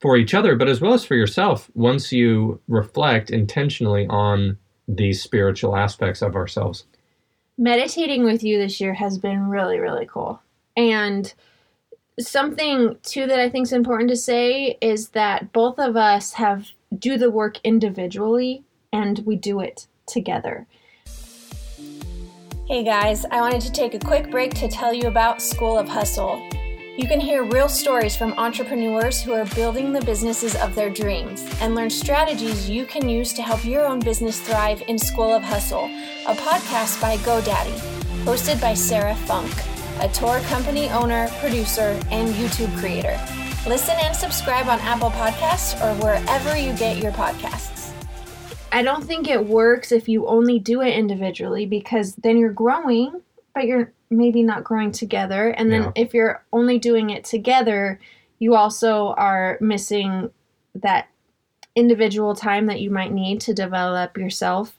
for 0.00 0.16
each 0.16 0.34
other, 0.34 0.56
but 0.56 0.68
as 0.68 0.80
well 0.80 0.94
as 0.94 1.04
for 1.04 1.14
yourself 1.14 1.70
once 1.74 2.10
you 2.10 2.60
reflect 2.66 3.30
intentionally 3.30 4.06
on 4.08 4.58
these 4.88 5.22
spiritual 5.22 5.76
aspects 5.76 6.22
of 6.22 6.34
ourselves. 6.34 6.84
Meditating 7.58 8.24
with 8.24 8.42
you 8.42 8.58
this 8.58 8.80
year 8.80 8.94
has 8.94 9.18
been 9.18 9.48
really, 9.48 9.78
really 9.78 10.06
cool. 10.06 10.40
And 10.76 11.32
something 12.18 12.96
too 13.02 13.26
that 13.26 13.40
I 13.40 13.50
think 13.50 13.66
is 13.66 13.72
important 13.72 14.10
to 14.10 14.16
say 14.16 14.78
is 14.80 15.10
that 15.10 15.52
both 15.52 15.78
of 15.78 15.96
us 15.96 16.34
have 16.34 16.68
do 16.98 17.18
the 17.18 17.30
work 17.30 17.58
individually 17.62 18.64
and 18.92 19.18
we 19.20 19.36
do 19.36 19.60
it 19.60 19.86
together. 20.06 20.66
Hey 22.68 22.82
guys, 22.82 23.24
I 23.30 23.40
wanted 23.40 23.60
to 23.60 23.70
take 23.70 23.94
a 23.94 23.98
quick 24.00 24.28
break 24.28 24.52
to 24.54 24.66
tell 24.66 24.92
you 24.92 25.06
about 25.06 25.40
School 25.40 25.78
of 25.78 25.88
Hustle. 25.88 26.44
You 26.98 27.06
can 27.06 27.20
hear 27.20 27.44
real 27.44 27.68
stories 27.68 28.16
from 28.16 28.32
entrepreneurs 28.32 29.22
who 29.22 29.34
are 29.34 29.44
building 29.54 29.92
the 29.92 30.00
businesses 30.00 30.56
of 30.56 30.74
their 30.74 30.90
dreams 30.90 31.48
and 31.60 31.76
learn 31.76 31.90
strategies 31.90 32.68
you 32.68 32.84
can 32.84 33.08
use 33.08 33.32
to 33.34 33.42
help 33.42 33.64
your 33.64 33.86
own 33.86 34.00
business 34.00 34.40
thrive 34.40 34.82
in 34.88 34.98
School 34.98 35.32
of 35.32 35.44
Hustle, 35.44 35.84
a 36.26 36.34
podcast 36.34 37.00
by 37.00 37.18
GoDaddy, 37.18 37.78
hosted 38.24 38.60
by 38.60 38.74
Sarah 38.74 39.14
Funk, 39.14 39.52
a 40.00 40.08
tour 40.08 40.40
company 40.48 40.88
owner, 40.90 41.28
producer, 41.38 41.96
and 42.10 42.34
YouTube 42.34 42.76
creator. 42.80 43.16
Listen 43.68 43.94
and 44.00 44.16
subscribe 44.16 44.66
on 44.66 44.80
Apple 44.80 45.10
Podcasts 45.10 45.80
or 45.80 45.94
wherever 46.02 46.56
you 46.56 46.76
get 46.76 46.98
your 47.00 47.12
podcasts. 47.12 47.75
I 48.72 48.82
don't 48.82 49.04
think 49.04 49.28
it 49.28 49.46
works 49.46 49.92
if 49.92 50.08
you 50.08 50.26
only 50.26 50.58
do 50.58 50.82
it 50.82 50.94
individually 50.94 51.66
because 51.66 52.14
then 52.16 52.36
you're 52.36 52.52
growing, 52.52 53.22
but 53.54 53.66
you're 53.66 53.92
maybe 54.10 54.42
not 54.42 54.64
growing 54.64 54.92
together. 54.92 55.50
And 55.50 55.70
then 55.72 55.84
Yeah. 55.84 55.92
if 55.94 56.14
you're 56.14 56.44
only 56.52 56.78
doing 56.78 57.10
it 57.10 57.24
together, 57.24 57.98
you 58.38 58.54
also 58.54 59.14
are 59.16 59.58
missing 59.60 60.30
that 60.74 61.08
individual 61.74 62.34
time 62.34 62.66
that 62.66 62.80
you 62.80 62.90
might 62.90 63.12
need 63.12 63.40
to 63.42 63.54
develop 63.54 64.16
yourself. 64.16 64.78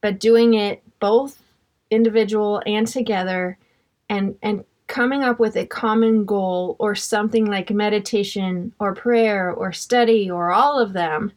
But 0.00 0.18
doing 0.18 0.54
it 0.54 0.82
both 0.98 1.42
individual 1.90 2.62
and 2.66 2.86
together 2.86 3.58
and 4.08 4.36
and 4.42 4.64
coming 4.86 5.22
up 5.22 5.38
with 5.38 5.56
a 5.56 5.66
common 5.66 6.24
goal 6.24 6.76
or 6.78 6.94
something 6.94 7.46
like 7.46 7.70
meditation 7.70 8.72
or 8.78 8.94
prayer 8.94 9.50
or 9.50 9.72
study 9.72 10.30
or 10.30 10.50
all 10.52 10.78
of 10.78 10.92
them 10.92 11.32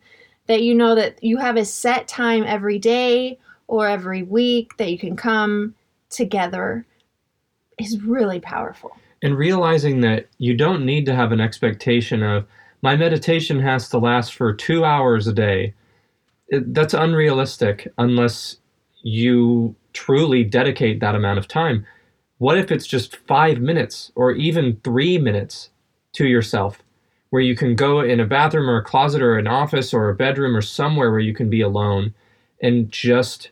that 0.48 0.62
you 0.64 0.76
know 0.76 0.96
that 0.96 1.24
you 1.24 1.38
have 1.38 1.58
a 1.58 1.66
set 1.66 2.08
time 2.08 2.44
every 2.46 2.80
day 2.80 3.40
or 3.68 3.88
every 3.88 4.24
week 4.24 4.78
that 4.78 4.92
you 4.92 4.98
can 4.98 5.16
come 5.16 5.74
together 6.10 6.86
is 7.80 8.02
really 8.02 8.40
powerful. 8.40 8.92
and 9.24 9.38
realizing 9.38 10.02
that 10.02 10.28
you 10.38 10.56
don't 10.56 10.86
need 10.86 11.06
to 11.06 11.16
have 11.16 11.32
an 11.32 11.42
expectation 11.42 12.22
of 12.24 12.46
my 12.82 12.96
meditation 12.96 13.60
has 13.60 13.90
to 13.90 13.98
last 13.98 14.36
for 14.36 14.54
two 14.54 14.86
hours 14.86 15.28
a 15.28 15.34
day 15.34 15.74
it, 16.50 16.74
that's 16.74 16.94
unrealistic 16.94 17.88
unless 17.98 18.58
you 19.04 19.76
truly 19.94 20.44
dedicate 20.44 21.00
that 21.00 21.16
amount 21.16 21.40
of 21.40 21.48
time 21.48 21.86
what 22.38 22.58
if 22.58 22.72
it's 22.72 22.86
just 22.88 23.16
five 23.16 23.60
minutes 23.60 24.12
or 24.16 24.32
even 24.34 24.80
three 24.84 25.18
minutes 25.18 25.70
to 26.14 26.28
yourself 26.28 26.84
where 27.36 27.44
you 27.44 27.54
can 27.54 27.76
go 27.76 28.00
in 28.00 28.22
a 28.22 28.26
bathroom 28.26 28.70
or 28.70 28.78
a 28.78 28.82
closet 28.82 29.22
or 29.22 29.38
an 29.38 29.46
office 29.46 29.94
or 29.94 30.08
a 30.08 30.16
bedroom 30.16 30.56
or 30.56 30.62
somewhere 30.62 31.12
where 31.12 31.20
you 31.20 31.34
can 31.34 31.50
be 31.50 31.60
alone 31.60 32.14
and 32.62 32.90
just 32.90 33.52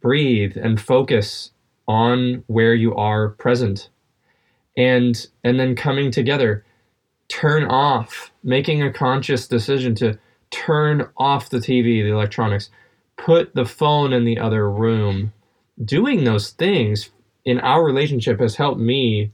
breathe 0.00 0.56
and 0.56 0.80
focus 0.80 1.50
on 1.88 2.44
where 2.46 2.74
you 2.74 2.94
are 2.94 3.30
present. 3.30 3.88
And 4.76 5.26
and 5.42 5.58
then 5.58 5.74
coming 5.74 6.12
together 6.12 6.64
turn 7.26 7.64
off 7.64 8.30
making 8.44 8.84
a 8.84 8.92
conscious 8.92 9.48
decision 9.48 9.96
to 9.96 10.16
turn 10.52 11.08
off 11.16 11.50
the 11.50 11.58
tv 11.58 12.04
the 12.04 12.12
electronics 12.12 12.70
put 13.16 13.52
the 13.56 13.64
phone 13.64 14.12
in 14.12 14.24
the 14.24 14.38
other 14.38 14.70
room. 14.70 15.32
Doing 15.84 16.22
those 16.22 16.50
things 16.50 17.10
in 17.44 17.58
our 17.58 17.82
relationship 17.82 18.38
has 18.38 18.54
helped 18.54 18.80
me 18.80 19.32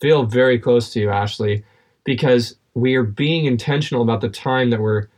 feel 0.00 0.24
very 0.24 0.58
close 0.58 0.92
to 0.92 0.98
you 0.98 1.10
ashley 1.10 1.62
because 2.02 2.56
we 2.76 2.96
are 2.96 3.04
being 3.04 3.46
intentional 3.46 4.02
about 4.04 4.22
the 4.22 4.30
time 4.30 4.70
that 4.70 4.80
we're 4.82 5.08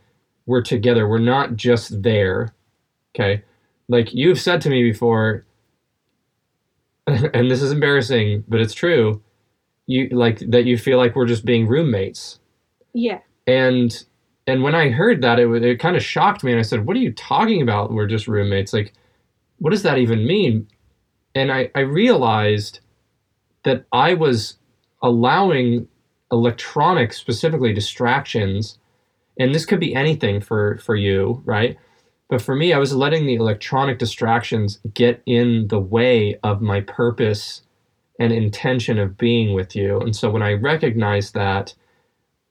we're 0.47 0.63
together. 0.63 1.07
We're 1.07 1.19
not 1.19 1.57
just 1.57 2.03
there 2.03 2.55
okay? 3.15 3.43
Like 3.89 4.13
you've 4.13 4.39
said 4.41 4.61
to 4.61 4.69
me 4.69 4.83
before 4.83 5.45
and 7.07 7.49
this 7.51 7.61
is 7.61 7.71
embarrassing 7.71 8.43
but 8.47 8.61
it's 8.61 8.73
true 8.73 9.21
you 9.87 10.09
like 10.11 10.39
that 10.39 10.65
you 10.65 10.77
feel 10.77 10.97
like 10.97 11.15
we're 11.15 11.25
just 11.27 11.45
being 11.45 11.67
roommates. 11.67 12.39
Yeah. 12.93 13.19
and 13.47 14.05
and 14.47 14.63
when 14.63 14.75
i 14.75 14.89
heard 14.89 15.21
that 15.23 15.39
it 15.39 15.47
wa- 15.47 15.55
it 15.55 15.79
kind 15.79 15.95
of 15.97 16.03
shocked 16.03 16.43
me 16.43 16.51
and 16.51 16.59
i 16.59 16.63
said 16.63 16.85
what 16.85 16.97
are 16.97 17.01
you 17.01 17.13
talking 17.13 17.61
about? 17.61 17.91
We're 17.93 18.07
just 18.07 18.27
roommates. 18.27 18.73
Like 18.73 18.93
what 19.59 19.71
does 19.71 19.83
that 19.83 19.97
even 19.99 20.25
mean? 20.27 20.67
And 21.35 21.51
i 21.51 21.71
i 21.75 21.81
realized 21.81 22.79
that 23.63 23.85
i 23.93 24.13
was 24.13 24.57
allowing 25.03 25.87
electronic 26.31 27.13
specifically 27.13 27.73
distractions 27.73 28.77
and 29.39 29.55
this 29.55 29.65
could 29.65 29.79
be 29.79 29.95
anything 29.95 30.41
for 30.41 30.77
for 30.79 30.95
you 30.95 31.41
right? 31.45 31.77
But 32.29 32.41
for 32.41 32.55
me 32.55 32.73
i 32.73 32.77
was 32.77 32.93
letting 32.95 33.25
the 33.25 33.35
electronic 33.35 33.99
distractions 33.99 34.79
get 34.93 35.21
in 35.25 35.67
the 35.69 35.79
way 35.79 36.39
of 36.43 36.61
my 36.61 36.81
purpose 36.81 37.63
and 38.19 38.33
intention 38.33 38.99
of 38.99 39.17
being 39.17 39.53
with 39.53 39.75
you. 39.75 39.99
And 39.99 40.15
so 40.15 40.29
when 40.29 40.43
i 40.43 40.53
recognized 40.53 41.33
that 41.33 41.73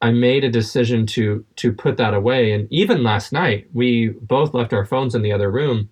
i 0.03 0.11
made 0.11 0.45
a 0.45 0.51
decision 0.51 1.07
to 1.07 1.45
to 1.57 1.73
put 1.73 1.97
that 1.99 2.15
away. 2.15 2.53
And 2.53 2.69
even 2.73 3.03
last 3.03 3.33
night 3.33 3.69
we 3.73 4.09
both 4.09 4.55
left 4.55 4.73
our 4.73 4.87
phones 4.87 5.15
in 5.15 5.23
the 5.23 5.33
other 5.33 5.51
room 5.51 5.91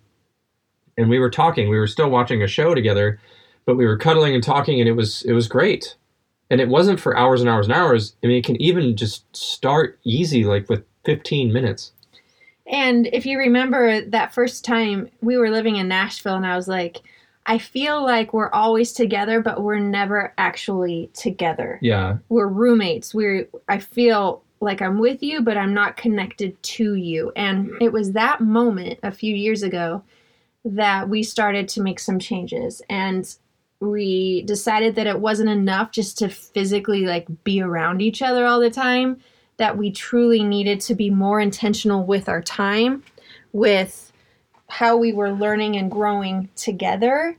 and 0.97 1.09
we 1.09 1.19
were 1.19 1.29
talking. 1.29 1.69
We 1.69 1.77
were 1.79 1.87
still 1.87 2.09
watching 2.09 2.43
a 2.43 2.47
show 2.47 2.75
together 2.75 3.19
but 3.67 3.77
we 3.77 3.85
were 3.85 3.97
cuddling 3.97 4.33
and 4.33 4.43
talking 4.43 4.79
and 4.79 4.89
it 4.89 4.93
was 4.93 5.23
it 5.23 5.33
was 5.33 5.47
great 5.47 5.95
and 6.49 6.61
it 6.61 6.69
wasn't 6.69 6.99
for 6.99 7.17
hours 7.17 7.41
and 7.41 7.49
hours 7.49 7.67
and 7.67 7.75
hours 7.75 8.15
i 8.23 8.27
mean 8.27 8.37
it 8.37 8.45
can 8.45 8.61
even 8.61 8.95
just 8.95 9.23
start 9.35 9.99
easy 10.03 10.43
like 10.43 10.69
with 10.69 10.83
15 11.05 11.51
minutes 11.53 11.91
And 12.69 13.07
if 13.13 13.25
you 13.25 13.37
remember 13.39 14.01
that 14.01 14.33
first 14.33 14.65
time 14.65 15.09
we 15.21 15.37
were 15.37 15.49
living 15.49 15.77
in 15.77 15.87
Nashville, 15.87 16.35
and 16.35 16.45
I 16.45 16.57
was 16.57 16.67
like, 16.67 16.97
I 17.45 17.59
feel 17.59 18.03
like 18.03 18.33
we're 18.33 18.51
always 18.51 18.91
together, 18.91 19.39
but 19.41 19.63
we're 19.63 19.79
never 19.79 20.33
actually 20.37 21.09
together. 21.13 21.79
yeah 21.81 22.17
We're 22.27 22.47
roommates. 22.47 23.13
We're, 23.13 23.47
I 23.69 23.79
feel 23.79 24.43
like 24.59 24.81
I'm 24.81 24.99
with 24.99 25.23
you, 25.23 25.41
but 25.41 25.55
I'm 25.55 25.73
not 25.73 25.95
connected 25.95 26.61
to 26.61 26.95
you. 26.95 27.31
And 27.37 27.71
it 27.79 27.93
was 27.93 28.11
that 28.11 28.41
moment 28.41 28.99
a 29.01 29.11
few 29.11 29.33
years 29.33 29.63
ago 29.63 30.03
that 30.65 31.07
we 31.07 31.23
started 31.23 31.69
to 31.69 31.81
make 31.81 31.99
some 31.99 32.19
changes. 32.19 32.81
And 32.89 33.33
we 33.79 34.41
decided 34.43 34.95
that 34.95 35.07
it 35.07 35.19
wasn't 35.19 35.49
enough 35.49 35.91
just 35.91 36.17
to 36.17 36.29
physically 36.29 37.05
like 37.05 37.27
be 37.43 37.61
around 37.61 38.01
each 38.01 38.21
other 38.21 38.45
all 38.45 38.59
the 38.59 38.69
time 38.69 39.19
that 39.57 39.77
we 39.77 39.91
truly 39.91 40.43
needed 40.43 40.79
to 40.79 40.95
be 40.95 41.09
more 41.09 41.39
intentional 41.39 42.03
with 42.03 42.27
our 42.29 42.41
time 42.41 43.03
with 43.53 44.11
how 44.69 44.97
we 44.97 45.13
were 45.13 45.31
learning 45.31 45.75
and 45.75 45.91
growing 45.91 46.49
together 46.55 47.37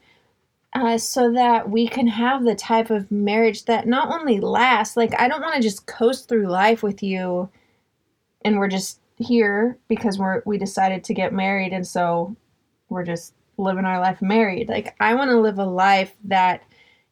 uh, 0.75 0.99
so 0.99 1.33
that 1.33 1.71
we 1.71 1.89
can 1.89 2.07
have 2.07 2.45
the 2.45 2.55
type 2.55 2.91
of 2.91 3.11
marriage 3.11 3.65
that 3.65 3.87
not 3.87 4.09
only 4.21 4.39
lasts 4.39 4.97
like 4.97 5.19
i 5.21 5.27
don't 5.27 5.43
want 5.43 5.55
to 5.55 5.61
just 5.61 5.87
coast 5.87 6.29
through 6.29 6.47
life 6.47 6.83
with 6.83 7.03
you 7.03 7.49
and 8.45 8.59
we're 8.59 8.69
just 8.69 9.01
here 9.17 9.77
because 9.89 10.19
we're 10.19 10.43
we 10.47 10.57
decided 10.57 11.03
to 11.03 11.15
get 11.15 11.33
married 11.33 11.73
and 11.73 11.87
so 11.87 12.37
we're 12.89 13.05
just 13.05 13.35
living 13.59 13.85
our 13.85 14.01
life 14.01 14.23
married 14.23 14.69
like 14.69 14.95
i 15.01 15.15
want 15.15 15.31
to 15.31 15.41
live 15.41 15.59
a 15.59 15.65
life 15.65 16.15
that 16.25 16.63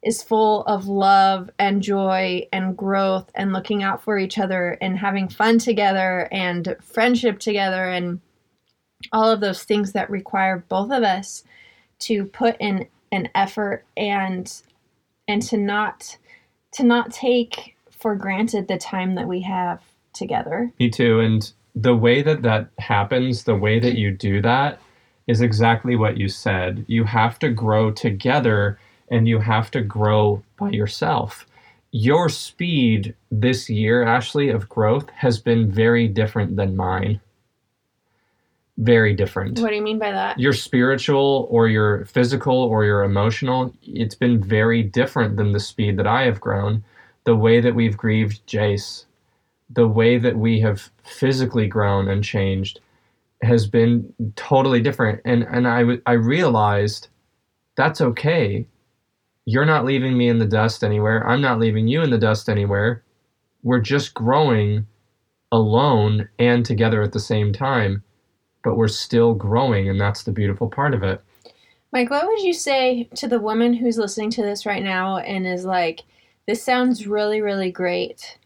is 0.02 0.22
full 0.22 0.62
of 0.66 0.86
love 0.86 1.50
and 1.58 1.82
joy 1.82 2.46
and 2.52 2.76
growth 2.76 3.30
and 3.34 3.52
looking 3.52 3.82
out 3.82 4.02
for 4.02 4.18
each 4.18 4.38
other 4.38 4.78
and 4.80 4.96
having 4.96 5.28
fun 5.28 5.58
together 5.58 6.28
and 6.30 6.76
friendship 6.80 7.40
together 7.40 7.86
and 7.86 8.20
all 9.12 9.30
of 9.30 9.40
those 9.40 9.64
things 9.64 9.92
that 9.92 10.08
require 10.08 10.64
both 10.68 10.92
of 10.92 11.02
us 11.02 11.42
to 11.98 12.24
put 12.26 12.56
in 12.60 12.86
an 13.12 13.28
effort 13.34 13.84
and 13.96 14.62
and 15.28 15.42
to 15.42 15.56
not 15.56 16.16
to 16.72 16.84
not 16.84 17.12
take 17.12 17.76
for 17.90 18.14
granted 18.14 18.68
the 18.68 18.78
time 18.78 19.14
that 19.14 19.26
we 19.26 19.40
have 19.40 19.80
together. 20.12 20.72
Me 20.78 20.90
too. 20.90 21.20
And 21.20 21.50
the 21.74 21.96
way 21.96 22.22
that 22.22 22.42
that 22.42 22.68
happens, 22.78 23.44
the 23.44 23.56
way 23.56 23.78
that 23.80 23.96
you 23.96 24.10
do 24.10 24.40
that 24.42 24.80
is 25.26 25.40
exactly 25.40 25.96
what 25.96 26.16
you 26.16 26.28
said. 26.28 26.84
You 26.88 27.04
have 27.04 27.38
to 27.40 27.48
grow 27.48 27.90
together 27.90 28.78
and 29.10 29.26
you 29.28 29.38
have 29.40 29.70
to 29.72 29.80
grow 29.80 30.42
by 30.58 30.70
yourself. 30.70 31.46
your 31.92 32.28
speed 32.28 33.14
this 33.30 33.70
year, 33.70 34.02
Ashley, 34.02 34.50
of 34.50 34.68
growth 34.68 35.08
has 35.10 35.38
been 35.40 35.70
very 35.70 36.08
different 36.08 36.56
than 36.56 36.76
mine. 36.76 37.20
Very 38.76 39.14
different. 39.14 39.58
What 39.58 39.70
do 39.70 39.76
you 39.76 39.82
mean 39.82 39.98
by 39.98 40.12
that? 40.12 40.38
Your 40.38 40.52
spiritual 40.52 41.48
or 41.50 41.68
your 41.68 42.04
physical 42.04 42.54
or 42.54 42.84
your 42.84 43.02
emotional, 43.02 43.72
it's 43.82 44.14
been 44.14 44.42
very 44.42 44.82
different 44.82 45.36
than 45.38 45.52
the 45.52 45.60
speed 45.60 45.96
that 45.96 46.06
I 46.06 46.24
have 46.24 46.40
grown. 46.40 46.84
The 47.24 47.36
way 47.36 47.60
that 47.60 47.74
we've 47.74 47.96
grieved 47.96 48.46
Jace, 48.46 49.06
the 49.70 49.88
way 49.88 50.18
that 50.18 50.36
we 50.36 50.60
have 50.60 50.90
physically 51.02 51.66
grown 51.66 52.08
and 52.08 52.22
changed 52.22 52.80
has 53.42 53.66
been 53.66 54.12
totally 54.36 54.80
different. 54.80 55.20
And 55.24 55.42
and 55.44 55.66
I 55.68 55.98
I 56.06 56.12
realized 56.12 57.08
that's 57.76 58.00
okay. 58.00 58.66
You're 59.44 59.66
not 59.66 59.84
leaving 59.84 60.16
me 60.16 60.28
in 60.28 60.38
the 60.38 60.46
dust 60.46 60.82
anywhere. 60.82 61.26
I'm 61.28 61.40
not 61.40 61.60
leaving 61.60 61.86
you 61.86 62.02
in 62.02 62.10
the 62.10 62.18
dust 62.18 62.48
anywhere. 62.48 63.04
We're 63.62 63.80
just 63.80 64.14
growing 64.14 64.86
alone 65.52 66.28
and 66.38 66.64
together 66.64 67.02
at 67.02 67.12
the 67.12 67.20
same 67.20 67.52
time, 67.52 68.02
but 68.64 68.76
we're 68.76 68.88
still 68.88 69.34
growing, 69.34 69.88
and 69.88 70.00
that's 70.00 70.24
the 70.24 70.32
beautiful 70.32 70.68
part 70.68 70.94
of 70.94 71.02
it. 71.02 71.20
Mike, 71.92 72.10
what 72.10 72.26
would 72.26 72.40
you 72.40 72.52
say 72.52 73.08
to 73.14 73.28
the 73.28 73.40
woman 73.40 73.72
who's 73.72 73.98
listening 73.98 74.30
to 74.30 74.42
this 74.42 74.66
right 74.66 74.82
now 74.82 75.18
and 75.18 75.46
is 75.46 75.64
like, 75.64 76.02
this 76.46 76.62
sounds 76.62 77.06
really, 77.06 77.40
really 77.40 77.70
great, 77.70 78.38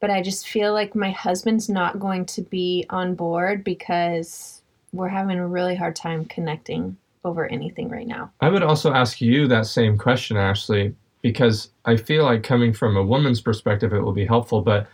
but 0.00 0.10
I 0.10 0.22
just 0.22 0.48
feel 0.48 0.72
like 0.72 0.94
my 0.94 1.10
husband's 1.10 1.68
not 1.68 1.98
going 1.98 2.26
to 2.26 2.42
be 2.42 2.86
on 2.90 3.14
board 3.14 3.64
because 3.64 4.62
we're 4.92 5.08
having 5.08 5.38
a 5.38 5.46
really 5.46 5.74
hard 5.74 5.96
time 5.96 6.24
connecting 6.24 6.96
over 7.24 7.46
anything 7.46 7.88
right 7.88 8.06
now? 8.06 8.32
I 8.40 8.48
would 8.48 8.62
also 8.62 8.92
ask 8.92 9.20
you 9.20 9.46
that 9.48 9.66
same 9.66 9.98
question, 9.98 10.36
Ashley, 10.36 10.94
because 11.22 11.70
I 11.84 11.96
feel 11.96 12.24
like 12.24 12.42
coming 12.42 12.72
from 12.72 12.96
a 12.96 13.04
woman's 13.04 13.40
perspective, 13.40 13.92
it 13.92 14.00
will 14.00 14.12
be 14.12 14.26
helpful. 14.26 14.62
But 14.62 14.88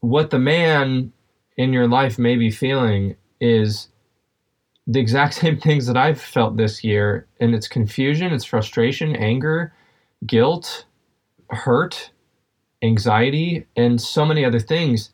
what 0.00 0.30
the 0.30 0.38
man 0.38 1.12
in 1.56 1.72
your 1.72 1.88
life 1.88 2.18
may 2.18 2.36
be 2.36 2.50
feeling 2.50 3.16
is 3.40 3.88
the 4.86 5.00
exact 5.00 5.34
same 5.42 5.58
things 5.58 5.86
that 5.86 5.96
I've 5.96 6.20
felt 6.20 6.56
this 6.56 6.82
year, 6.82 7.26
and 7.40 7.54
it's 7.54 7.68
confusion, 7.68 8.32
it's 8.32 8.44
frustration, 8.44 9.16
anger, 9.16 9.72
guilt, 10.26 10.84
hurt, 11.50 12.10
anxiety, 12.82 13.66
and 13.76 14.00
so 14.00 14.24
many 14.24 14.44
other 14.44 14.60
things. 14.60 15.10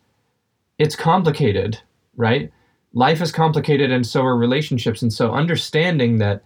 It's 0.77 0.95
complicated, 0.95 1.79
right? 2.15 2.51
Life 2.93 3.21
is 3.21 3.31
complicated, 3.31 3.91
and 3.91 4.05
so 4.05 4.23
are 4.23 4.37
relationships. 4.37 5.01
And 5.01 5.11
so, 5.11 5.31
understanding 5.31 6.17
that 6.19 6.43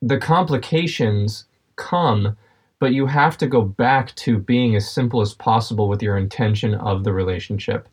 the 0.00 0.18
complications 0.18 1.44
come, 1.76 2.36
but 2.78 2.92
you 2.92 3.06
have 3.06 3.38
to 3.38 3.46
go 3.46 3.62
back 3.62 4.14
to 4.16 4.38
being 4.38 4.74
as 4.74 4.90
simple 4.90 5.20
as 5.20 5.34
possible 5.34 5.88
with 5.88 6.02
your 6.02 6.16
intention 6.16 6.74
of 6.74 7.04
the 7.04 7.12
relationship. 7.12 7.88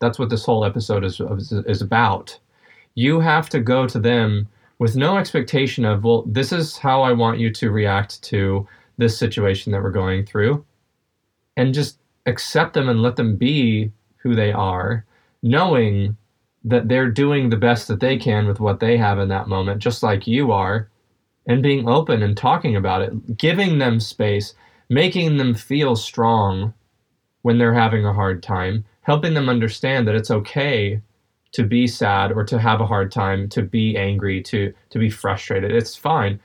That's 0.00 0.18
what 0.18 0.30
this 0.30 0.44
whole 0.44 0.64
episode 0.64 1.04
is, 1.04 1.20
is 1.20 1.80
about. 1.80 2.38
You 2.94 3.20
have 3.20 3.48
to 3.50 3.60
go 3.60 3.86
to 3.86 3.98
them 3.98 4.48
with 4.78 4.96
no 4.96 5.16
expectation 5.16 5.84
of, 5.84 6.04
well, 6.04 6.22
this 6.26 6.52
is 6.52 6.76
how 6.76 7.02
I 7.02 7.12
want 7.12 7.38
you 7.38 7.50
to 7.52 7.70
react 7.70 8.22
to 8.24 8.66
this 8.98 9.18
situation 9.18 9.72
that 9.72 9.82
we're 9.82 9.90
going 9.90 10.26
through, 10.26 10.64
and 11.56 11.74
just 11.74 11.98
accept 12.26 12.74
them 12.74 12.88
and 12.88 13.02
let 13.02 13.16
them 13.16 13.36
be 13.36 13.90
who 14.18 14.34
they 14.34 14.52
are, 14.52 15.04
knowing 15.42 16.16
that 16.64 16.88
they're 16.88 17.10
doing 17.10 17.48
the 17.48 17.56
best 17.56 17.86
that 17.88 18.00
they 18.00 18.16
can 18.16 18.46
with 18.46 18.58
what 18.58 18.80
they 18.80 18.96
have 18.96 19.18
in 19.18 19.28
that 19.28 19.48
moment, 19.48 19.80
just 19.80 20.02
like 20.02 20.26
you 20.26 20.50
are, 20.50 20.88
and 21.46 21.62
being 21.62 21.88
open 21.88 22.22
and 22.22 22.36
talking 22.36 22.74
about 22.74 23.02
it, 23.02 23.36
giving 23.36 23.78
them 23.78 24.00
space, 24.00 24.54
making 24.88 25.36
them 25.36 25.54
feel 25.54 25.94
strong 25.94 26.74
when 27.42 27.58
they're 27.58 27.74
having 27.74 28.04
a 28.04 28.12
hard 28.12 28.42
time, 28.42 28.84
helping 29.02 29.34
them 29.34 29.48
understand 29.48 30.08
that 30.08 30.16
it's 30.16 30.30
okay 30.32 31.00
to 31.52 31.62
be 31.62 31.86
sad 31.86 32.32
or 32.32 32.44
to 32.44 32.58
have 32.58 32.80
a 32.80 32.86
hard 32.86 33.12
time, 33.12 33.48
to 33.48 33.62
be 33.62 33.96
angry, 33.96 34.42
to 34.42 34.74
to 34.90 34.98
be 34.98 35.08
frustrated. 35.08 35.70
It's 35.70 35.94
fine. 35.94 36.40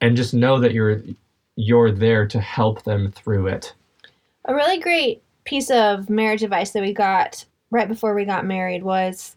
And 0.00 0.16
just 0.16 0.34
know 0.34 0.58
that 0.58 0.72
you're 0.72 1.00
you're 1.54 1.92
there 1.92 2.26
to 2.26 2.40
help 2.40 2.82
them 2.82 3.12
through 3.12 3.46
it. 3.46 3.74
A 4.50 4.54
really 4.54 4.78
great 4.78 5.22
piece 5.44 5.70
of 5.70 6.10
marriage 6.10 6.42
advice 6.42 6.72
that 6.72 6.82
we 6.82 6.92
got 6.92 7.44
right 7.70 7.86
before 7.86 8.16
we 8.16 8.24
got 8.24 8.44
married 8.44 8.82
was 8.82 9.36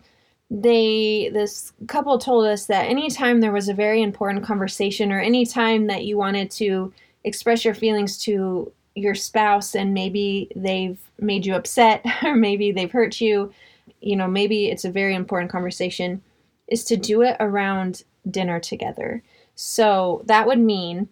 they 0.49 1.29
this 1.31 1.71
couple 1.87 2.17
told 2.17 2.47
us 2.47 2.65
that 2.65 2.87
anytime 2.87 3.39
there 3.39 3.51
was 3.51 3.69
a 3.69 3.75
very 3.75 4.01
important 4.01 4.43
conversation 4.43 5.11
or 5.11 5.19
anytime 5.19 5.85
that 5.85 6.05
you 6.05 6.17
wanted 6.17 6.49
to 6.49 6.91
express 7.25 7.63
your 7.63 7.75
feelings 7.75 8.17
to 8.23 8.71
your 8.95 9.13
spouse 9.13 9.75
and 9.75 9.93
maybe 9.93 10.49
they've 10.55 10.99
made 11.19 11.45
you 11.45 11.53
upset 11.53 12.03
or 12.23 12.35
maybe 12.35 12.71
they've 12.71 12.91
hurt 12.91 13.21
you 13.21 13.53
you 14.01 14.15
know 14.15 14.27
maybe 14.27 14.71
it's 14.71 14.83
a 14.83 14.91
very 14.91 15.13
important 15.13 15.51
conversation 15.51 16.23
is 16.69 16.83
to 16.85 16.97
do 16.97 17.21
it 17.21 17.37
around 17.39 18.03
dinner 18.31 18.59
together. 18.59 19.21
So 19.53 20.23
that 20.25 20.47
would 20.47 20.59
mean 20.59 21.07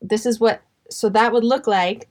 this 0.00 0.24
is 0.24 0.40
what 0.40 0.62
so 0.88 1.10
that 1.10 1.34
would 1.34 1.44
look 1.44 1.66
like 1.66 2.08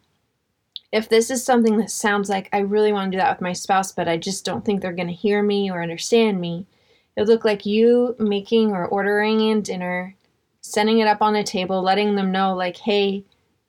if 0.91 1.09
this 1.09 1.29
is 1.29 1.43
something 1.43 1.77
that 1.77 1.91
sounds 1.91 2.29
like 2.29 2.49
I 2.53 2.59
really 2.59 2.93
want 2.93 3.11
to 3.11 3.17
do 3.17 3.21
that 3.21 3.35
with 3.35 3.41
my 3.41 3.53
spouse, 3.53 3.91
but 3.91 4.07
I 4.07 4.17
just 4.17 4.45
don't 4.45 4.63
think 4.63 4.81
they're 4.81 4.93
going 4.93 5.07
to 5.07 5.13
hear 5.13 5.43
me 5.43 5.69
or 5.69 5.81
understand 5.81 6.39
me, 6.39 6.65
it 7.15 7.21
would 7.21 7.29
look 7.29 7.43
like 7.43 7.65
you 7.65 8.15
making 8.19 8.71
or 8.71 8.85
ordering 8.85 9.41
in 9.41 9.61
dinner, 9.61 10.15
setting 10.61 10.99
it 10.99 11.07
up 11.07 11.21
on 11.21 11.35
a 11.35 11.43
table, 11.43 11.81
letting 11.81 12.15
them 12.15 12.31
know, 12.31 12.55
like, 12.55 12.77
hey, 12.77 13.23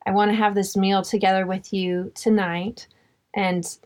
I 0.06 0.12
want 0.12 0.30
to 0.30 0.36
have 0.36 0.54
this 0.54 0.76
meal 0.76 1.02
together 1.02 1.46
with 1.46 1.72
you 1.72 2.12
tonight, 2.14 2.86
and 3.34 3.76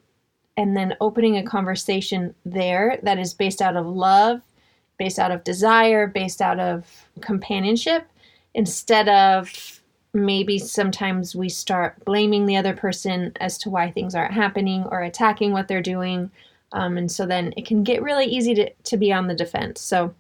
and 0.57 0.77
then 0.77 0.97
opening 1.01 1.37
a 1.39 1.43
conversation 1.43 2.35
there 2.45 2.99
that 3.03 3.19
is 3.19 3.33
based 3.33 3.63
out 3.63 3.77
of 3.77 3.87
love, 3.87 4.43
based 4.99 5.19
out 5.19 5.31
of 5.31 5.45
desire, 5.45 6.07
based 6.07 6.43
out 6.43 6.61
of 6.61 7.09
companionship, 7.21 8.07
instead 8.55 9.09
of 9.09 9.82
maybe 10.15 10.59
sometimes 10.59 11.35
we 11.35 11.49
start 11.49 12.05
blaming 12.05 12.47
the 12.47 12.57
other 12.57 12.75
person 12.75 13.33
as 13.41 13.57
to 13.59 13.71
why 13.71 13.91
things 13.91 14.15
aren't 14.15 14.35
happening 14.35 14.85
or 14.91 15.01
attacking 15.01 15.53
what 15.53 15.69
they're 15.69 15.83
doing. 15.83 16.31
Um, 16.73 16.97
and 16.99 17.11
so 17.11 17.27
then 17.27 17.55
it 17.57 17.67
can 17.67 17.83
get 17.83 18.03
really 18.03 18.27
easy 18.27 18.55
to, 18.55 18.71
to 18.71 18.97
be 18.97 19.13
on 19.13 19.27
the 19.27 19.35
defense. 19.35 19.81
So 19.81 20.15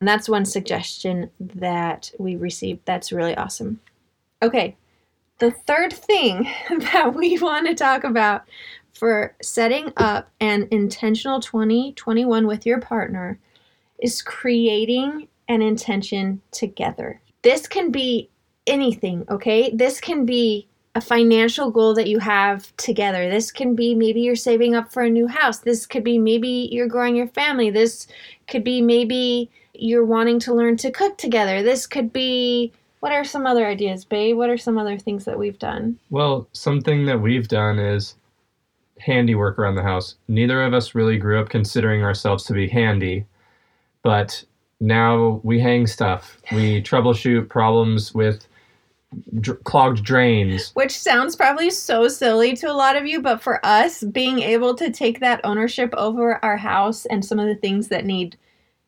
that's 0.00 0.28
one 0.28 0.44
suggestion 0.44 1.30
that 1.40 2.10
we 2.18 2.36
received. 2.36 2.80
That's 2.84 3.12
really 3.12 3.36
awesome. 3.36 3.80
Okay, 4.42 4.76
the 5.38 5.50
third 5.50 5.92
thing 5.92 6.48
that 6.92 7.14
we 7.14 7.38
want 7.38 7.66
to 7.66 7.74
talk 7.74 8.04
about 8.04 8.44
for 8.92 9.34
setting 9.42 9.92
up 9.96 10.30
an 10.40 10.68
intentional 10.70 11.40
2021 11.40 12.46
with 12.46 12.64
your 12.64 12.80
partner 12.80 13.38
is 13.98 14.22
creating 14.22 15.28
an 15.48 15.62
intention 15.62 16.40
together. 16.52 17.20
This 17.42 17.66
can 17.66 17.90
be 17.90 18.30
anything, 18.66 19.24
okay? 19.28 19.70
This 19.70 20.00
can 20.00 20.24
be 20.24 20.66
a 20.94 21.00
financial 21.00 21.70
goal 21.70 21.94
that 21.94 22.06
you 22.06 22.20
have 22.20 22.74
together. 22.76 23.28
This 23.28 23.50
can 23.50 23.74
be 23.74 23.94
maybe 23.94 24.20
you're 24.20 24.36
saving 24.36 24.74
up 24.74 24.92
for 24.92 25.02
a 25.02 25.10
new 25.10 25.26
house. 25.26 25.58
This 25.58 25.86
could 25.86 26.04
be 26.04 26.18
maybe 26.18 26.68
you're 26.70 26.86
growing 26.86 27.16
your 27.16 27.26
family. 27.28 27.70
This 27.70 28.06
could 28.46 28.62
be 28.62 28.80
maybe 28.80 29.50
you're 29.74 30.04
wanting 30.04 30.38
to 30.40 30.54
learn 30.54 30.76
to 30.78 30.90
cook 30.92 31.18
together. 31.18 31.62
This 31.62 31.86
could 31.86 32.12
be 32.12 32.72
what 33.00 33.12
are 33.12 33.24
some 33.24 33.44
other 33.44 33.66
ideas, 33.66 34.04
babe? 34.04 34.36
What 34.36 34.48
are 34.48 34.56
some 34.56 34.78
other 34.78 34.98
things 34.98 35.26
that 35.26 35.38
we've 35.38 35.58
done? 35.58 35.98
Well, 36.10 36.48
something 36.52 37.04
that 37.06 37.20
we've 37.20 37.48
done 37.48 37.78
is 37.78 38.14
handiwork 38.98 39.58
around 39.58 39.74
the 39.74 39.82
house. 39.82 40.14
Neither 40.28 40.62
of 40.62 40.72
us 40.72 40.94
really 40.94 41.18
grew 41.18 41.40
up 41.40 41.48
considering 41.48 42.02
ourselves 42.02 42.44
to 42.44 42.54
be 42.54 42.68
handy, 42.68 43.26
but 44.02 44.44
now 44.80 45.40
we 45.42 45.60
hang 45.60 45.86
stuff. 45.86 46.38
We 46.52 46.82
troubleshoot 46.90 47.48
problems 47.48 48.14
with 48.14 48.46
dr- 49.40 49.62
clogged 49.64 50.04
drains. 50.04 50.70
Which 50.74 50.96
sounds 50.96 51.36
probably 51.36 51.70
so 51.70 52.08
silly 52.08 52.54
to 52.56 52.70
a 52.70 52.72
lot 52.72 52.96
of 52.96 53.06
you, 53.06 53.20
but 53.20 53.42
for 53.42 53.64
us, 53.64 54.02
being 54.02 54.40
able 54.40 54.74
to 54.76 54.90
take 54.90 55.20
that 55.20 55.40
ownership 55.44 55.92
over 55.96 56.44
our 56.44 56.56
house 56.56 57.06
and 57.06 57.24
some 57.24 57.38
of 57.38 57.46
the 57.46 57.54
things 57.54 57.88
that 57.88 58.04
need 58.04 58.36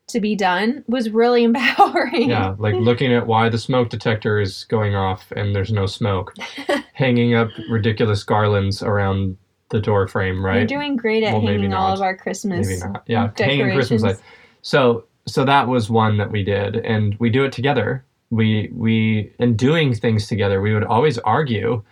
to 0.09 0.21
be 0.21 0.37
done 0.37 0.85
was 0.87 1.11
really 1.11 1.45
empowering. 1.51 2.31
Yeah, 2.31 2.55
like 2.59 2.75
looking 2.75 3.13
at 3.13 3.27
why 3.27 3.49
the 3.49 3.59
smoke 3.59 3.91
detector 3.91 4.41
is 4.41 4.65
going 4.65 4.95
off 4.95 5.33
and 5.33 5.55
there's 5.55 5.73
no 5.73 5.87
smoke. 5.87 6.35
Hanging 6.93 7.35
up 7.35 7.49
ridiculous 7.69 8.23
garlands 8.25 8.83
around 8.83 9.37
the 9.71 9.81
door 9.81 10.07
frame, 10.07 10.45
right? 10.45 10.59
You're 10.59 10.67
doing 10.67 10.97
great 10.97 11.25
at 11.25 11.33
Well, 11.33 11.43
hanging 11.43 11.75
all 11.75 11.93
of 11.93 12.01
our 12.01 12.17
Christmas. 12.17 12.67
Maybe 12.67 12.81
not. 12.81 13.03
Yeah, 13.07 13.31
hanging 13.37 13.73
Christmas 13.73 14.03
lights. 14.03 14.23
So 14.63 15.05
so 15.27 15.45
that 15.45 15.69
was 15.69 15.91
one 15.91 16.19
that 16.19 16.31
we 16.31 16.45
did, 16.45 16.77
and 16.77 17.17
we 17.19 17.31
do 17.31 17.45
it 17.45 17.53
together. 17.53 18.05
We 18.31 18.71
we 18.73 19.33
in 19.39 19.57
doing 19.57 19.95
things 19.95 20.27
together, 20.27 20.61
we 20.61 20.75
would 20.75 20.85
always 20.85 21.19
argue 21.19 21.83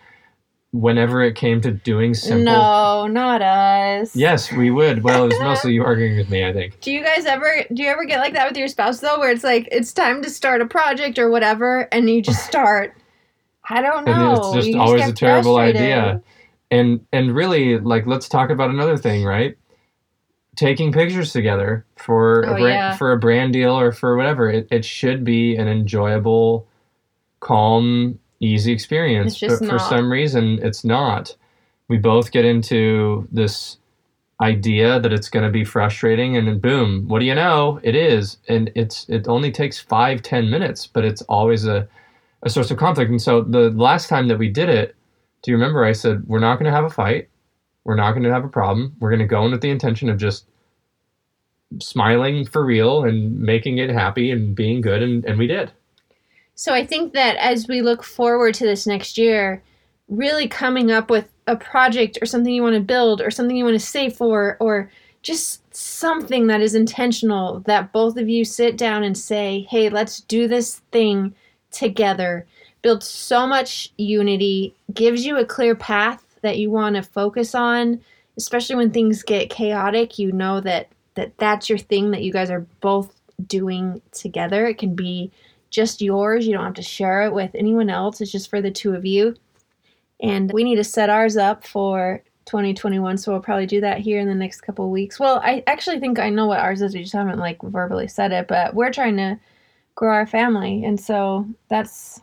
whenever 0.73 1.23
it 1.23 1.37
came 1.37 1.61
to 1.61 1.71
doing 1.71 2.15
simple. 2.15 2.45
No, 2.45 3.07
not 3.07 3.41
us. 3.41 4.17
Yes, 4.17 4.51
we 4.51 4.71
would. 4.73 5.05
Well, 5.05 5.25
it 5.25 5.29
was 5.29 5.41
mostly 5.43 5.75
you 5.75 5.85
arguing 5.85 6.17
with 6.17 6.29
me, 6.31 6.45
I 6.45 6.53
think. 6.53 6.81
Do 6.81 6.91
you 6.91 7.05
guys 7.05 7.25
ever 7.27 7.65
do 7.73 7.83
you 7.83 7.89
ever 7.89 8.05
get 8.05 8.19
like 8.19 8.33
that 8.35 8.49
with 8.49 8.57
your 8.57 8.67
spouse 8.69 8.99
though, 9.01 9.19
where 9.21 9.31
it's 9.31 9.45
like 9.45 9.69
it's 9.71 9.93
time 9.93 10.23
to 10.23 10.31
start 10.31 10.61
a 10.61 10.67
project 10.67 11.19
or 11.19 11.31
whatever, 11.31 11.89
and 11.93 12.11
you 12.11 12.21
just 12.23 12.45
start? 12.47 12.97
I 13.71 13.81
don't 13.81 14.07
And 14.09 14.19
know. 14.19 14.35
it's 14.35 14.53
just 14.55 14.69
you 14.69 14.81
always 14.81 15.03
get 15.03 15.11
a 15.11 15.15
terrible 15.15 15.55
frustrated. 15.55 15.81
idea. 15.83 16.23
and 16.73 17.07
and 17.13 17.35
really 17.35 17.79
like 17.79 18.07
let's 18.07 18.29
talk 18.29 18.51
about 18.51 18.71
another 18.71 18.97
thing 18.97 19.25
right 19.25 19.57
taking 20.57 20.93
pictures 20.93 21.33
together 21.33 21.85
for 21.97 22.45
Oh, 22.47 22.51
a 22.55 22.59
brand, 22.61 22.75
yeah. 22.75 22.97
for 22.97 23.13
a 23.13 23.19
brand 23.19 23.53
deal 23.53 23.79
or 23.79 23.93
for 23.93 24.17
whatever. 24.17 24.51
It, 24.51 24.69
it 24.71 24.85
should 24.85 25.25
be 25.25 25.57
an 25.57 25.69
enjoyable 25.69 26.67
calm 27.41 28.19
easy 28.41 28.73
experience. 28.73 29.39
But 29.41 29.69
for 29.69 29.79
some 29.79 30.11
reason 30.11 30.59
it's 30.63 30.85
not. 30.85 31.35
We 31.89 31.99
both 31.99 32.31
get 32.33 32.45
into 32.45 33.29
this 33.31 33.79
idea 34.41 34.99
that 35.01 35.13
it's 35.13 35.29
going 35.29 35.45
to 35.45 35.51
be 35.53 35.65
frustrating 35.65 36.37
and 36.37 36.49
then 36.49 36.59
boom 36.59 37.07
what 37.07 37.21
do 37.21 37.25
you 37.27 37.35
know? 37.35 37.79
It 37.83 37.95
is. 37.95 38.39
And 38.49 38.71
it's 38.75 39.09
it 39.09 39.29
only 39.29 39.53
takes 39.53 39.79
five 39.79 40.23
ten 40.23 40.51
minutes 40.51 40.87
but 40.87 41.05
it's 41.05 41.23
always 41.23 41.67
a, 41.67 41.89
a 42.43 42.51
source 42.51 42.71
of 42.71 42.77
conflict. 42.79 43.11
And 43.11 43.23
so 43.23 43.43
the 43.43 43.71
last 43.71 44.09
time 44.09 44.29
that 44.29 44.39
we 44.39 44.49
did 44.49 44.69
it 44.69 44.97
do 45.43 45.51
you 45.51 45.57
remember 45.59 45.85
i 45.85 45.93
said 45.93 46.23
we're 46.27 46.39
not 46.39 46.55
going 46.59 46.65
to 46.65 46.71
have 46.75 46.85
a 46.85 46.91
fight 46.91 47.29
we're 47.85 47.97
not 47.97 48.13
going 48.13 48.23
to 48.23 48.33
have 48.33 48.45
a 48.45 48.49
problem 48.49 48.95
we're 49.01 49.11
going 49.11 49.21
to 49.21 49.27
go 49.27 49.45
in 49.45 49.53
with 49.53 49.61
the 49.61 49.71
intention 49.71 50.09
of 50.09 50.19
just 50.19 50.47
smiling 51.81 52.47
for 52.47 52.65
real 52.65 53.05
and 53.05 53.39
making 53.39 53.79
it 53.79 53.91
happy 53.91 54.31
and 54.31 54.55
being 54.55 54.81
good 54.81 55.03
and, 55.03 55.25
and 55.25 55.39
we 55.39 55.47
did 55.47 55.73
So 56.55 56.73
I 56.73 56.87
think 56.87 57.13
that 57.15 57.37
as 57.37 57.67
we 57.69 57.83
look 57.83 58.05
forward 58.05 58.55
to 58.55 58.65
this 58.65 58.87
next 58.87 59.19
year, 59.19 59.63
really 60.09 60.47
coming 60.47 60.91
up 60.91 61.11
with 61.11 61.29
a 61.47 61.57
project 61.57 62.19
or 62.23 62.27
something 62.27 62.53
you 62.53 62.63
want 62.63 62.75
to 62.75 62.81
build 62.81 63.21
or 63.21 63.31
something 63.31 63.57
you 63.57 63.65
want 63.65 63.79
to 63.79 63.87
save 63.87 64.15
for 64.15 64.57
or 64.61 64.91
just 65.23 65.75
something 65.75 66.47
that 66.47 66.61
is 66.61 66.75
intentional 66.75 67.61
that 67.61 67.93
both 67.93 68.17
of 68.17 68.29
you 68.29 68.45
sit 68.45 68.77
down 68.77 69.03
and 69.03 69.17
say, 69.17 69.67
"Hey, 69.71 69.89
let's 69.89 70.21
do 70.21 70.47
this 70.47 70.81
thing 70.93 71.35
together." 71.71 72.47
Builds 72.83 73.09
so 73.09 73.47
much 73.47 73.93
unity, 73.97 74.75
gives 74.93 75.25
you 75.25 75.37
a 75.39 75.47
clear 75.47 75.75
path 75.75 76.24
that 76.45 76.59
you 76.59 76.71
want 76.71 76.95
to 76.95 77.03
focus 77.03 77.55
on, 77.55 78.01
especially 78.37 78.77
when 78.77 78.93
things 78.93 79.23
get 79.23 79.51
chaotic, 79.51 80.19
you 80.19 80.31
know 80.31 80.61
that 80.61 80.89
that 81.15 81.37
that's 81.39 81.69
your 81.69 81.79
thing 81.79 82.11
that 82.13 82.23
you 82.23 82.33
guys 82.33 82.51
are 82.51 82.67
both 82.81 83.21
doing 83.47 84.01
together. 84.13 84.67
It 84.67 84.79
can 84.79 84.95
be 84.95 85.33
just 85.71 86.01
yours. 86.01 86.47
You 86.47 86.55
don't 86.55 86.65
have 86.65 86.75
to 86.75 86.83
share 86.83 87.27
it 87.27 87.33
with 87.33 87.55
anyone 87.55 87.91
else. 87.91 88.21
It's 88.21 88.31
just 88.31 88.49
for 88.49 88.61
the 88.61 88.71
two 88.71 88.95
of 88.95 89.05
you. 89.05 89.35
And 90.21 90.53
we 90.53 90.65
need 90.65 90.77
to 90.77 90.85
set 90.85 91.11
ours 91.11 91.37
up 91.37 91.67
for 91.67 92.23
2021. 92.47 93.19
So 93.19 93.33
we'll 93.33 93.41
probably 93.41 93.67
do 93.67 93.81
that 93.81 93.99
here 93.99 94.21
in 94.21 94.29
the 94.29 94.35
next 94.35 94.61
couple 94.61 94.91
weeks. 94.91 95.19
Well, 95.19 95.41
I 95.43 95.63
actually 95.67 95.99
think 95.99 96.19
I 96.19 96.31
know 96.31 96.47
what 96.47 96.61
ours 96.61 96.83
is. 96.83 96.95
We 96.95 97.03
just 97.03 97.13
haven't 97.13 97.39
like 97.39 97.61
verbally 97.63 98.09
said 98.09 98.33
it, 98.33 98.47
but 98.47 98.75
we're 98.75 98.93
trying 98.93 99.17
to 99.17 99.39
grow 99.95 100.13
our 100.13 100.27
family. 100.27 100.85
And 100.85 101.01
so 101.01 101.47
that's 101.69 102.21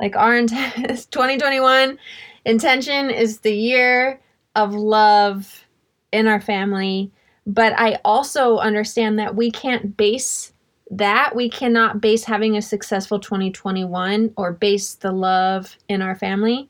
like 0.00 0.16
our 0.16 0.36
intent 0.36 0.74
2021 1.10 1.98
intention 2.44 3.10
is 3.10 3.40
the 3.40 3.54
year 3.54 4.20
of 4.54 4.74
love 4.74 5.66
in 6.12 6.26
our 6.26 6.40
family. 6.40 7.10
But 7.46 7.78
I 7.78 7.98
also 8.04 8.58
understand 8.58 9.18
that 9.18 9.34
we 9.34 9.50
can't 9.50 9.96
base 9.96 10.52
that 10.90 11.36
we 11.36 11.50
cannot 11.50 12.00
base 12.00 12.24
having 12.24 12.56
a 12.56 12.62
successful 12.62 13.20
2021 13.20 14.32
or 14.36 14.52
base 14.52 14.94
the 14.94 15.12
love 15.12 15.76
in 15.88 16.00
our 16.00 16.14
family 16.14 16.68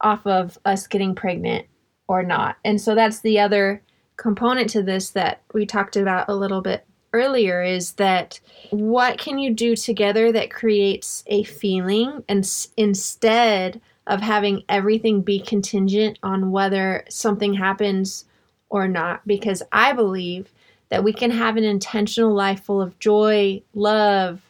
off 0.00 0.26
of 0.26 0.58
us 0.64 0.86
getting 0.86 1.14
pregnant 1.14 1.66
or 2.06 2.22
not. 2.22 2.56
And 2.64 2.80
so 2.80 2.94
that's 2.94 3.20
the 3.20 3.38
other 3.38 3.82
component 4.16 4.70
to 4.70 4.82
this 4.82 5.10
that 5.10 5.42
we 5.52 5.66
talked 5.66 5.96
about 5.96 6.28
a 6.28 6.34
little 6.34 6.62
bit 6.62 6.86
earlier 7.12 7.62
is 7.62 7.92
that 7.92 8.40
what 8.70 9.18
can 9.18 9.38
you 9.38 9.52
do 9.54 9.74
together 9.74 10.30
that 10.32 10.50
creates 10.50 11.24
a 11.26 11.42
feeling 11.44 12.22
and 12.28 12.44
s- 12.44 12.68
instead 12.76 13.80
of 14.08 14.20
having 14.20 14.64
everything 14.68 15.22
be 15.22 15.38
contingent 15.38 16.18
on 16.22 16.50
whether 16.50 17.04
something 17.08 17.54
happens 17.54 18.24
or 18.70 18.88
not 18.88 19.26
because 19.26 19.62
I 19.70 19.92
believe 19.92 20.50
that 20.88 21.04
we 21.04 21.12
can 21.12 21.30
have 21.30 21.56
an 21.56 21.64
intentional 21.64 22.34
life 22.34 22.64
full 22.64 22.80
of 22.80 22.98
joy, 22.98 23.62
love, 23.74 24.40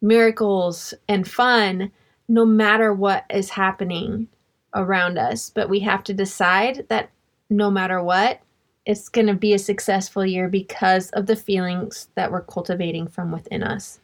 miracles, 0.00 0.94
and 1.08 1.28
fun 1.28 1.92
no 2.26 2.44
matter 2.46 2.92
what 2.92 3.24
is 3.30 3.50
happening 3.50 4.26
around 4.74 5.18
us. 5.18 5.50
But 5.50 5.68
we 5.68 5.80
have 5.80 6.02
to 6.04 6.14
decide 6.14 6.86
that 6.88 7.10
no 7.50 7.70
matter 7.70 8.02
what, 8.02 8.40
it's 8.86 9.10
going 9.10 9.26
to 9.26 9.34
be 9.34 9.52
a 9.52 9.58
successful 9.58 10.24
year 10.24 10.48
because 10.48 11.10
of 11.10 11.26
the 11.26 11.36
feelings 11.36 12.08
that 12.14 12.32
we're 12.32 12.42
cultivating 12.42 13.06
from 13.06 13.30
within 13.30 13.62
us. 13.62 14.00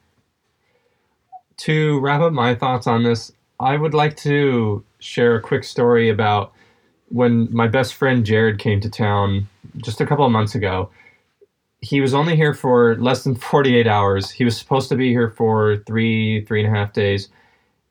to 1.58 1.98
wrap 2.00 2.20
up 2.20 2.32
my 2.32 2.54
thoughts 2.54 2.86
on 2.86 3.02
this, 3.02 3.32
I 3.58 3.76
would 3.76 3.94
like 3.94 4.16
to 4.18 4.84
share 5.00 5.36
a 5.36 5.40
quick 5.40 5.64
story 5.64 6.08
about 6.08 6.52
when 7.08 7.52
my 7.52 7.68
best 7.68 7.94
friend 7.94 8.24
Jared 8.24 8.58
came 8.58 8.80
to 8.80 8.90
town 8.90 9.48
just 9.78 10.00
a 10.00 10.06
couple 10.06 10.24
of 10.24 10.32
months 10.32 10.54
ago. 10.54 10.90
He 11.80 12.00
was 12.00 12.14
only 12.14 12.36
here 12.36 12.54
for 12.54 12.96
less 12.96 13.24
than 13.24 13.34
48 13.36 13.86
hours. 13.86 14.30
He 14.30 14.44
was 14.44 14.56
supposed 14.56 14.88
to 14.90 14.96
be 14.96 15.10
here 15.10 15.30
for 15.30 15.78
three, 15.86 16.44
three 16.44 16.64
and 16.64 16.74
a 16.74 16.76
half 16.76 16.92
days. 16.92 17.28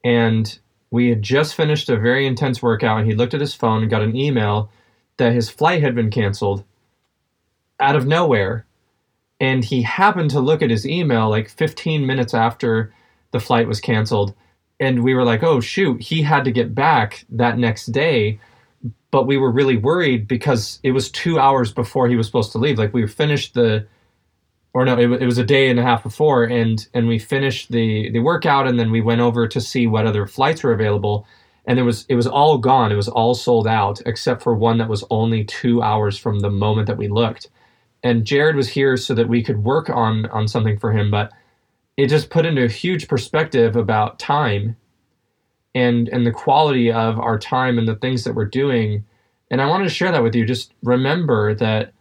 And 0.04 0.58
we 0.92 1.10
had 1.10 1.22
just 1.22 1.56
finished 1.56 1.90
a 1.90 1.98
very 1.98 2.28
intense 2.28 2.62
workout. 2.62 3.00
And 3.00 3.08
he 3.08 3.16
looked 3.16 3.34
at 3.34 3.42
his 3.42 3.54
phone 3.54 3.82
and 3.82 3.92
got 3.92 4.02
an 4.02 4.16
email 4.16 4.70
that 5.18 5.34
his 5.34 5.50
flight 5.50 5.82
had 5.82 5.96
been 5.96 6.12
canceled 6.12 6.64
out 7.80 7.96
of 7.96 8.06
nowhere. 8.06 8.66
And 9.40 9.64
he 9.64 9.84
happened 9.84 10.32
to 10.32 10.40
look 10.40 10.62
at 10.62 10.70
his 10.70 10.88
email 10.88 11.30
like 11.30 11.50
15 11.50 12.06
minutes 12.06 12.34
after 12.34 12.94
the 13.32 13.40
flight 13.40 13.68
was 13.68 13.80
canceled 13.80 14.34
and 14.80 15.04
we 15.04 15.14
were 15.14 15.24
like 15.24 15.44
oh 15.44 15.60
shoot 15.60 16.02
he 16.02 16.22
had 16.22 16.44
to 16.46 16.52
get 16.52 16.76
back 16.76 17.26
that 17.30 17.58
next 17.58 17.88
day. 17.88 18.40
But 19.12 19.26
we 19.26 19.38
were 19.38 19.52
really 19.52 19.78
worried 19.78 20.28
because 20.28 20.80
it 20.84 20.92
was 20.92 21.10
two 21.10 21.40
hours 21.40 21.72
before 21.72 22.08
he 22.10 22.16
was 22.16 22.28
supposed 22.28 22.52
to 22.52 22.58
leave. 22.58 22.78
Like 22.78 22.94
we 22.94 23.08
finished 23.08 23.54
the 23.54 23.88
or 24.74 24.86
no 24.86 24.98
it, 24.98 25.22
it 25.22 25.26
was 25.26 25.38
a 25.38 25.44
day 25.44 25.70
and 25.70 25.80
a 25.80 25.84
half 25.84 26.04
before 26.04 26.44
and 26.44 26.88
and 26.94 27.08
we 27.08 27.20
finished 27.20 27.72
the 27.72 28.12
the 28.12 28.20
workout 28.20 28.68
and 28.68 28.80
then 28.80 28.92
we 28.92 29.02
went 29.02 29.22
over 29.22 29.48
to 29.48 29.62
see 29.62 29.88
what 29.88 30.06
other 30.06 30.28
flights 30.28 30.64
were 30.64 30.74
available. 30.74 31.26
And 31.66 31.80
it 31.80 31.84
was 31.84 32.06
it 32.10 32.16
was 32.16 32.28
all 32.28 32.58
gone. 32.58 32.92
It 32.92 32.96
was 32.96 33.10
all 33.10 33.36
sold 33.36 33.68
out 33.68 34.02
except 34.06 34.42
for 34.44 34.56
one 34.56 34.78
that 34.78 34.90
was 34.90 35.04
only 35.10 35.44
two 35.46 35.82
hours 35.82 36.18
from 36.18 36.40
the 36.40 36.50
moment 36.52 36.88
that 36.88 36.98
we 36.98 37.08
looked. 37.08 37.50
And 38.04 38.26
jared 38.26 38.56
was 38.56 38.70
here 38.70 38.98
so 38.98 39.14
that 39.16 39.30
we 39.30 39.44
could 39.44 39.64
work 39.64 39.90
on 39.90 40.28
on 40.28 40.48
something 40.48 40.78
for 40.80 40.92
him 40.92 41.10
but 41.12 41.32
it 41.98 42.08
just 42.08 42.30
put 42.30 42.46
into 42.46 42.64
a 42.64 42.70
huge 42.70 43.08
perspective 43.08 43.76
about 43.76 44.20
time 44.20 44.78
and 45.76 46.10
and 46.10 46.26
the 46.26 46.32
quality 46.32 46.92
of 46.92 47.20
our 47.20 47.40
time 47.40 47.78
and 47.78 47.88
the 47.88 47.96
things 47.96 48.24
that 48.24 48.36
we're 48.36 48.46
doing. 48.46 49.06
And 49.52 49.62
i 49.62 49.68
wanted 49.68 49.86
to 49.86 49.90
share 49.90 50.12
that 50.12 50.24
with 50.24 50.36
you. 50.36 50.46
Just 50.46 50.74
remember 50.84 51.56
that 51.56 51.94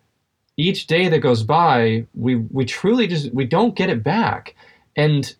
each 0.56 0.86
day 0.86 1.08
that 1.08 1.20
goes 1.20 1.42
by 1.42 2.06
we 2.14 2.36
we 2.36 2.64
truly 2.64 3.06
just 3.06 3.32
we 3.34 3.44
don't 3.44 3.76
get 3.76 3.90
it 3.90 4.04
back. 4.04 4.54
And 4.96 5.34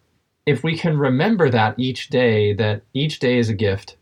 if 0.47 0.63
we 0.65 0.77
can 0.79 0.99
remember 0.99 1.51
that 1.51 1.79
each 1.79 2.09
day 2.09 2.53
that 2.55 2.83
each 2.95 3.19
day 3.21 3.39
is 3.39 3.49
a 3.49 3.55
gift 3.55 3.97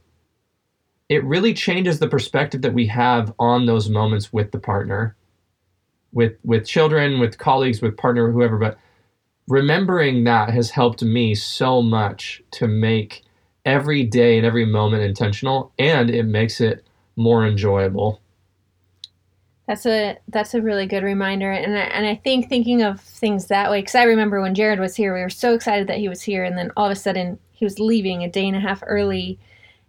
it 1.08 1.24
really 1.24 1.54
changes 1.54 1.98
the 1.98 2.08
perspective 2.08 2.62
that 2.62 2.74
we 2.74 2.86
have 2.86 3.32
on 3.38 3.66
those 3.66 3.88
moments 3.90 4.32
with 4.32 4.52
the 4.52 4.58
partner 4.58 5.16
with 6.12 6.34
with 6.44 6.66
children 6.66 7.20
with 7.20 7.38
colleagues 7.38 7.82
with 7.82 7.96
partner 7.96 8.30
whoever. 8.30 8.56
But 8.56 8.78
remembering 9.48 10.24
that 10.24 10.50
has 10.50 10.70
helped 10.70 11.02
me 11.02 11.34
so 11.34 11.82
much 11.82 12.42
to 12.50 12.66
make 12.66 13.22
every 13.64 14.04
day 14.04 14.36
and 14.36 14.46
every 14.46 14.64
moment 14.64 15.02
intentional 15.02 15.72
and 15.78 16.10
it 16.10 16.24
makes 16.24 16.60
it 16.60 16.84
more 17.16 17.46
enjoyable. 17.46 18.20
That's 19.66 19.86
a 19.86 20.18
that's 20.28 20.52
a 20.52 20.60
really 20.60 20.86
good 20.86 21.02
reminder, 21.02 21.50
and 21.50 21.74
I, 21.74 21.82
and 21.84 22.06
I 22.06 22.16
think 22.16 22.48
thinking 22.48 22.82
of 22.82 23.00
things 23.00 23.46
that 23.46 23.70
way 23.70 23.80
because 23.80 23.94
I 23.94 24.02
remember 24.02 24.42
when 24.42 24.54
Jared 24.54 24.78
was 24.78 24.94
here, 24.94 25.14
we 25.14 25.22
were 25.22 25.30
so 25.30 25.54
excited 25.54 25.86
that 25.86 25.96
he 25.96 26.08
was 26.08 26.20
here, 26.20 26.44
and 26.44 26.58
then 26.58 26.70
all 26.76 26.84
of 26.84 26.92
a 26.92 26.96
sudden 26.96 27.38
he 27.50 27.64
was 27.64 27.78
leaving 27.78 28.22
a 28.22 28.28
day 28.28 28.46
and 28.46 28.56
a 28.56 28.60
half 28.60 28.82
early, 28.86 29.38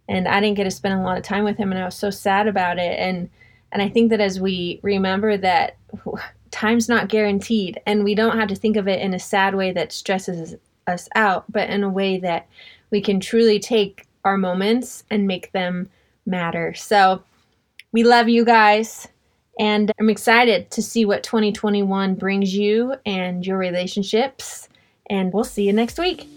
and 0.08 0.26
I 0.26 0.40
didn't 0.40 0.56
get 0.56 0.64
to 0.64 0.70
spend 0.70 0.98
a 0.98 1.02
lot 1.02 1.18
of 1.18 1.24
time 1.24 1.44
with 1.44 1.58
him, 1.58 1.72
and 1.72 1.80
I 1.80 1.84
was 1.84 1.94
so 1.94 2.08
sad 2.08 2.48
about 2.48 2.78
it, 2.78 2.98
and 2.98 3.28
and 3.70 3.82
I 3.82 3.90
think 3.90 4.08
that 4.10 4.20
as 4.20 4.40
we 4.40 4.80
remember 4.82 5.36
that 5.36 5.76
time's 6.50 6.88
not 6.88 7.08
guaranteed, 7.08 7.80
and 7.86 8.04
we 8.04 8.14
don't 8.14 8.38
have 8.38 8.48
to 8.48 8.54
think 8.54 8.76
of 8.76 8.88
it 8.88 9.00
in 9.00 9.14
a 9.14 9.18
sad 9.18 9.54
way 9.54 9.72
that 9.72 9.92
stresses 9.92 10.56
us 10.86 11.08
out, 11.14 11.50
but 11.50 11.70
in 11.70 11.82
a 11.82 11.90
way 11.90 12.18
that 12.18 12.46
we 12.90 13.00
can 13.00 13.20
truly 13.20 13.58
take 13.58 14.06
our 14.24 14.36
moments 14.36 15.04
and 15.10 15.26
make 15.26 15.52
them 15.52 15.88
matter. 16.26 16.74
So 16.74 17.22
we 17.92 18.02
love 18.02 18.28
you 18.28 18.44
guys. 18.44 19.08
And 19.58 19.90
I'm 19.98 20.10
excited 20.10 20.70
to 20.72 20.82
see 20.82 21.04
what 21.06 21.22
2021 21.22 22.14
brings 22.16 22.54
you 22.54 22.94
and 23.06 23.46
your 23.46 23.56
relationships. 23.56 24.68
And 25.08 25.32
we'll 25.32 25.44
see 25.44 25.66
you 25.66 25.72
next 25.72 25.98
week. 25.98 26.28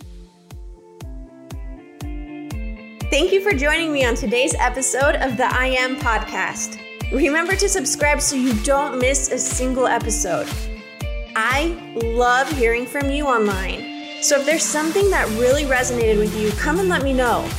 Thank 3.09 3.33
you 3.33 3.41
for 3.41 3.57
joining 3.57 3.91
me 3.91 4.05
on 4.05 4.15
today's 4.15 4.53
episode 4.59 5.15
of 5.15 5.35
the 5.35 5.45
I 5.45 5.67
Am 5.67 5.95
Podcast. 5.97 6.79
Remember 7.11 7.55
to 7.55 7.67
subscribe 7.67 8.21
so 8.21 8.35
you 8.35 8.53
don't 8.61 8.99
miss 8.99 9.31
a 9.31 9.37
single 9.39 9.87
episode. 9.87 10.47
I 11.35 11.75
love 11.95 12.51
hearing 12.51 12.85
from 12.85 13.09
you 13.09 13.25
online. 13.25 14.21
So 14.21 14.39
if 14.39 14.45
there's 14.45 14.63
something 14.63 15.09
that 15.09 15.27
really 15.39 15.63
resonated 15.63 16.17
with 16.17 16.37
you, 16.39 16.51
come 16.51 16.79
and 16.79 16.89
let 16.89 17.03
me 17.03 17.13
know. 17.13 17.49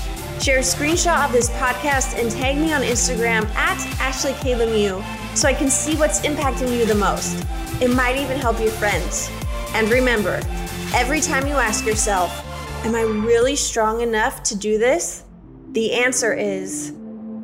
Share 0.40 0.58
a 0.58 0.62
screenshot 0.62 1.24
of 1.24 1.32
this 1.32 1.50
podcast 1.50 2.18
and 2.18 2.30
tag 2.30 2.56
me 2.56 2.72
on 2.72 2.82
Instagram 2.82 3.44
at 3.54 3.78
Ashley 4.00 4.34
K. 4.40 4.54
Lemieux 4.54 5.02
so 5.36 5.48
I 5.48 5.54
can 5.54 5.70
see 5.70 5.96
what's 5.96 6.20
impacting 6.20 6.76
you 6.76 6.86
the 6.86 6.94
most. 6.94 7.44
It 7.80 7.88
might 7.88 8.16
even 8.16 8.38
help 8.38 8.60
your 8.60 8.70
friends. 8.70 9.30
And 9.74 9.88
remember, 9.88 10.40
every 10.94 11.20
time 11.20 11.46
you 11.46 11.54
ask 11.54 11.84
yourself, 11.84 12.46
Am 12.82 12.94
I 12.94 13.02
really 13.02 13.56
strong 13.56 14.00
enough 14.00 14.42
to 14.44 14.56
do 14.56 14.78
this? 14.78 15.24
The 15.72 15.92
answer 15.92 16.32
is 16.32 16.94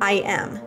I 0.01 0.13
am. 0.25 0.66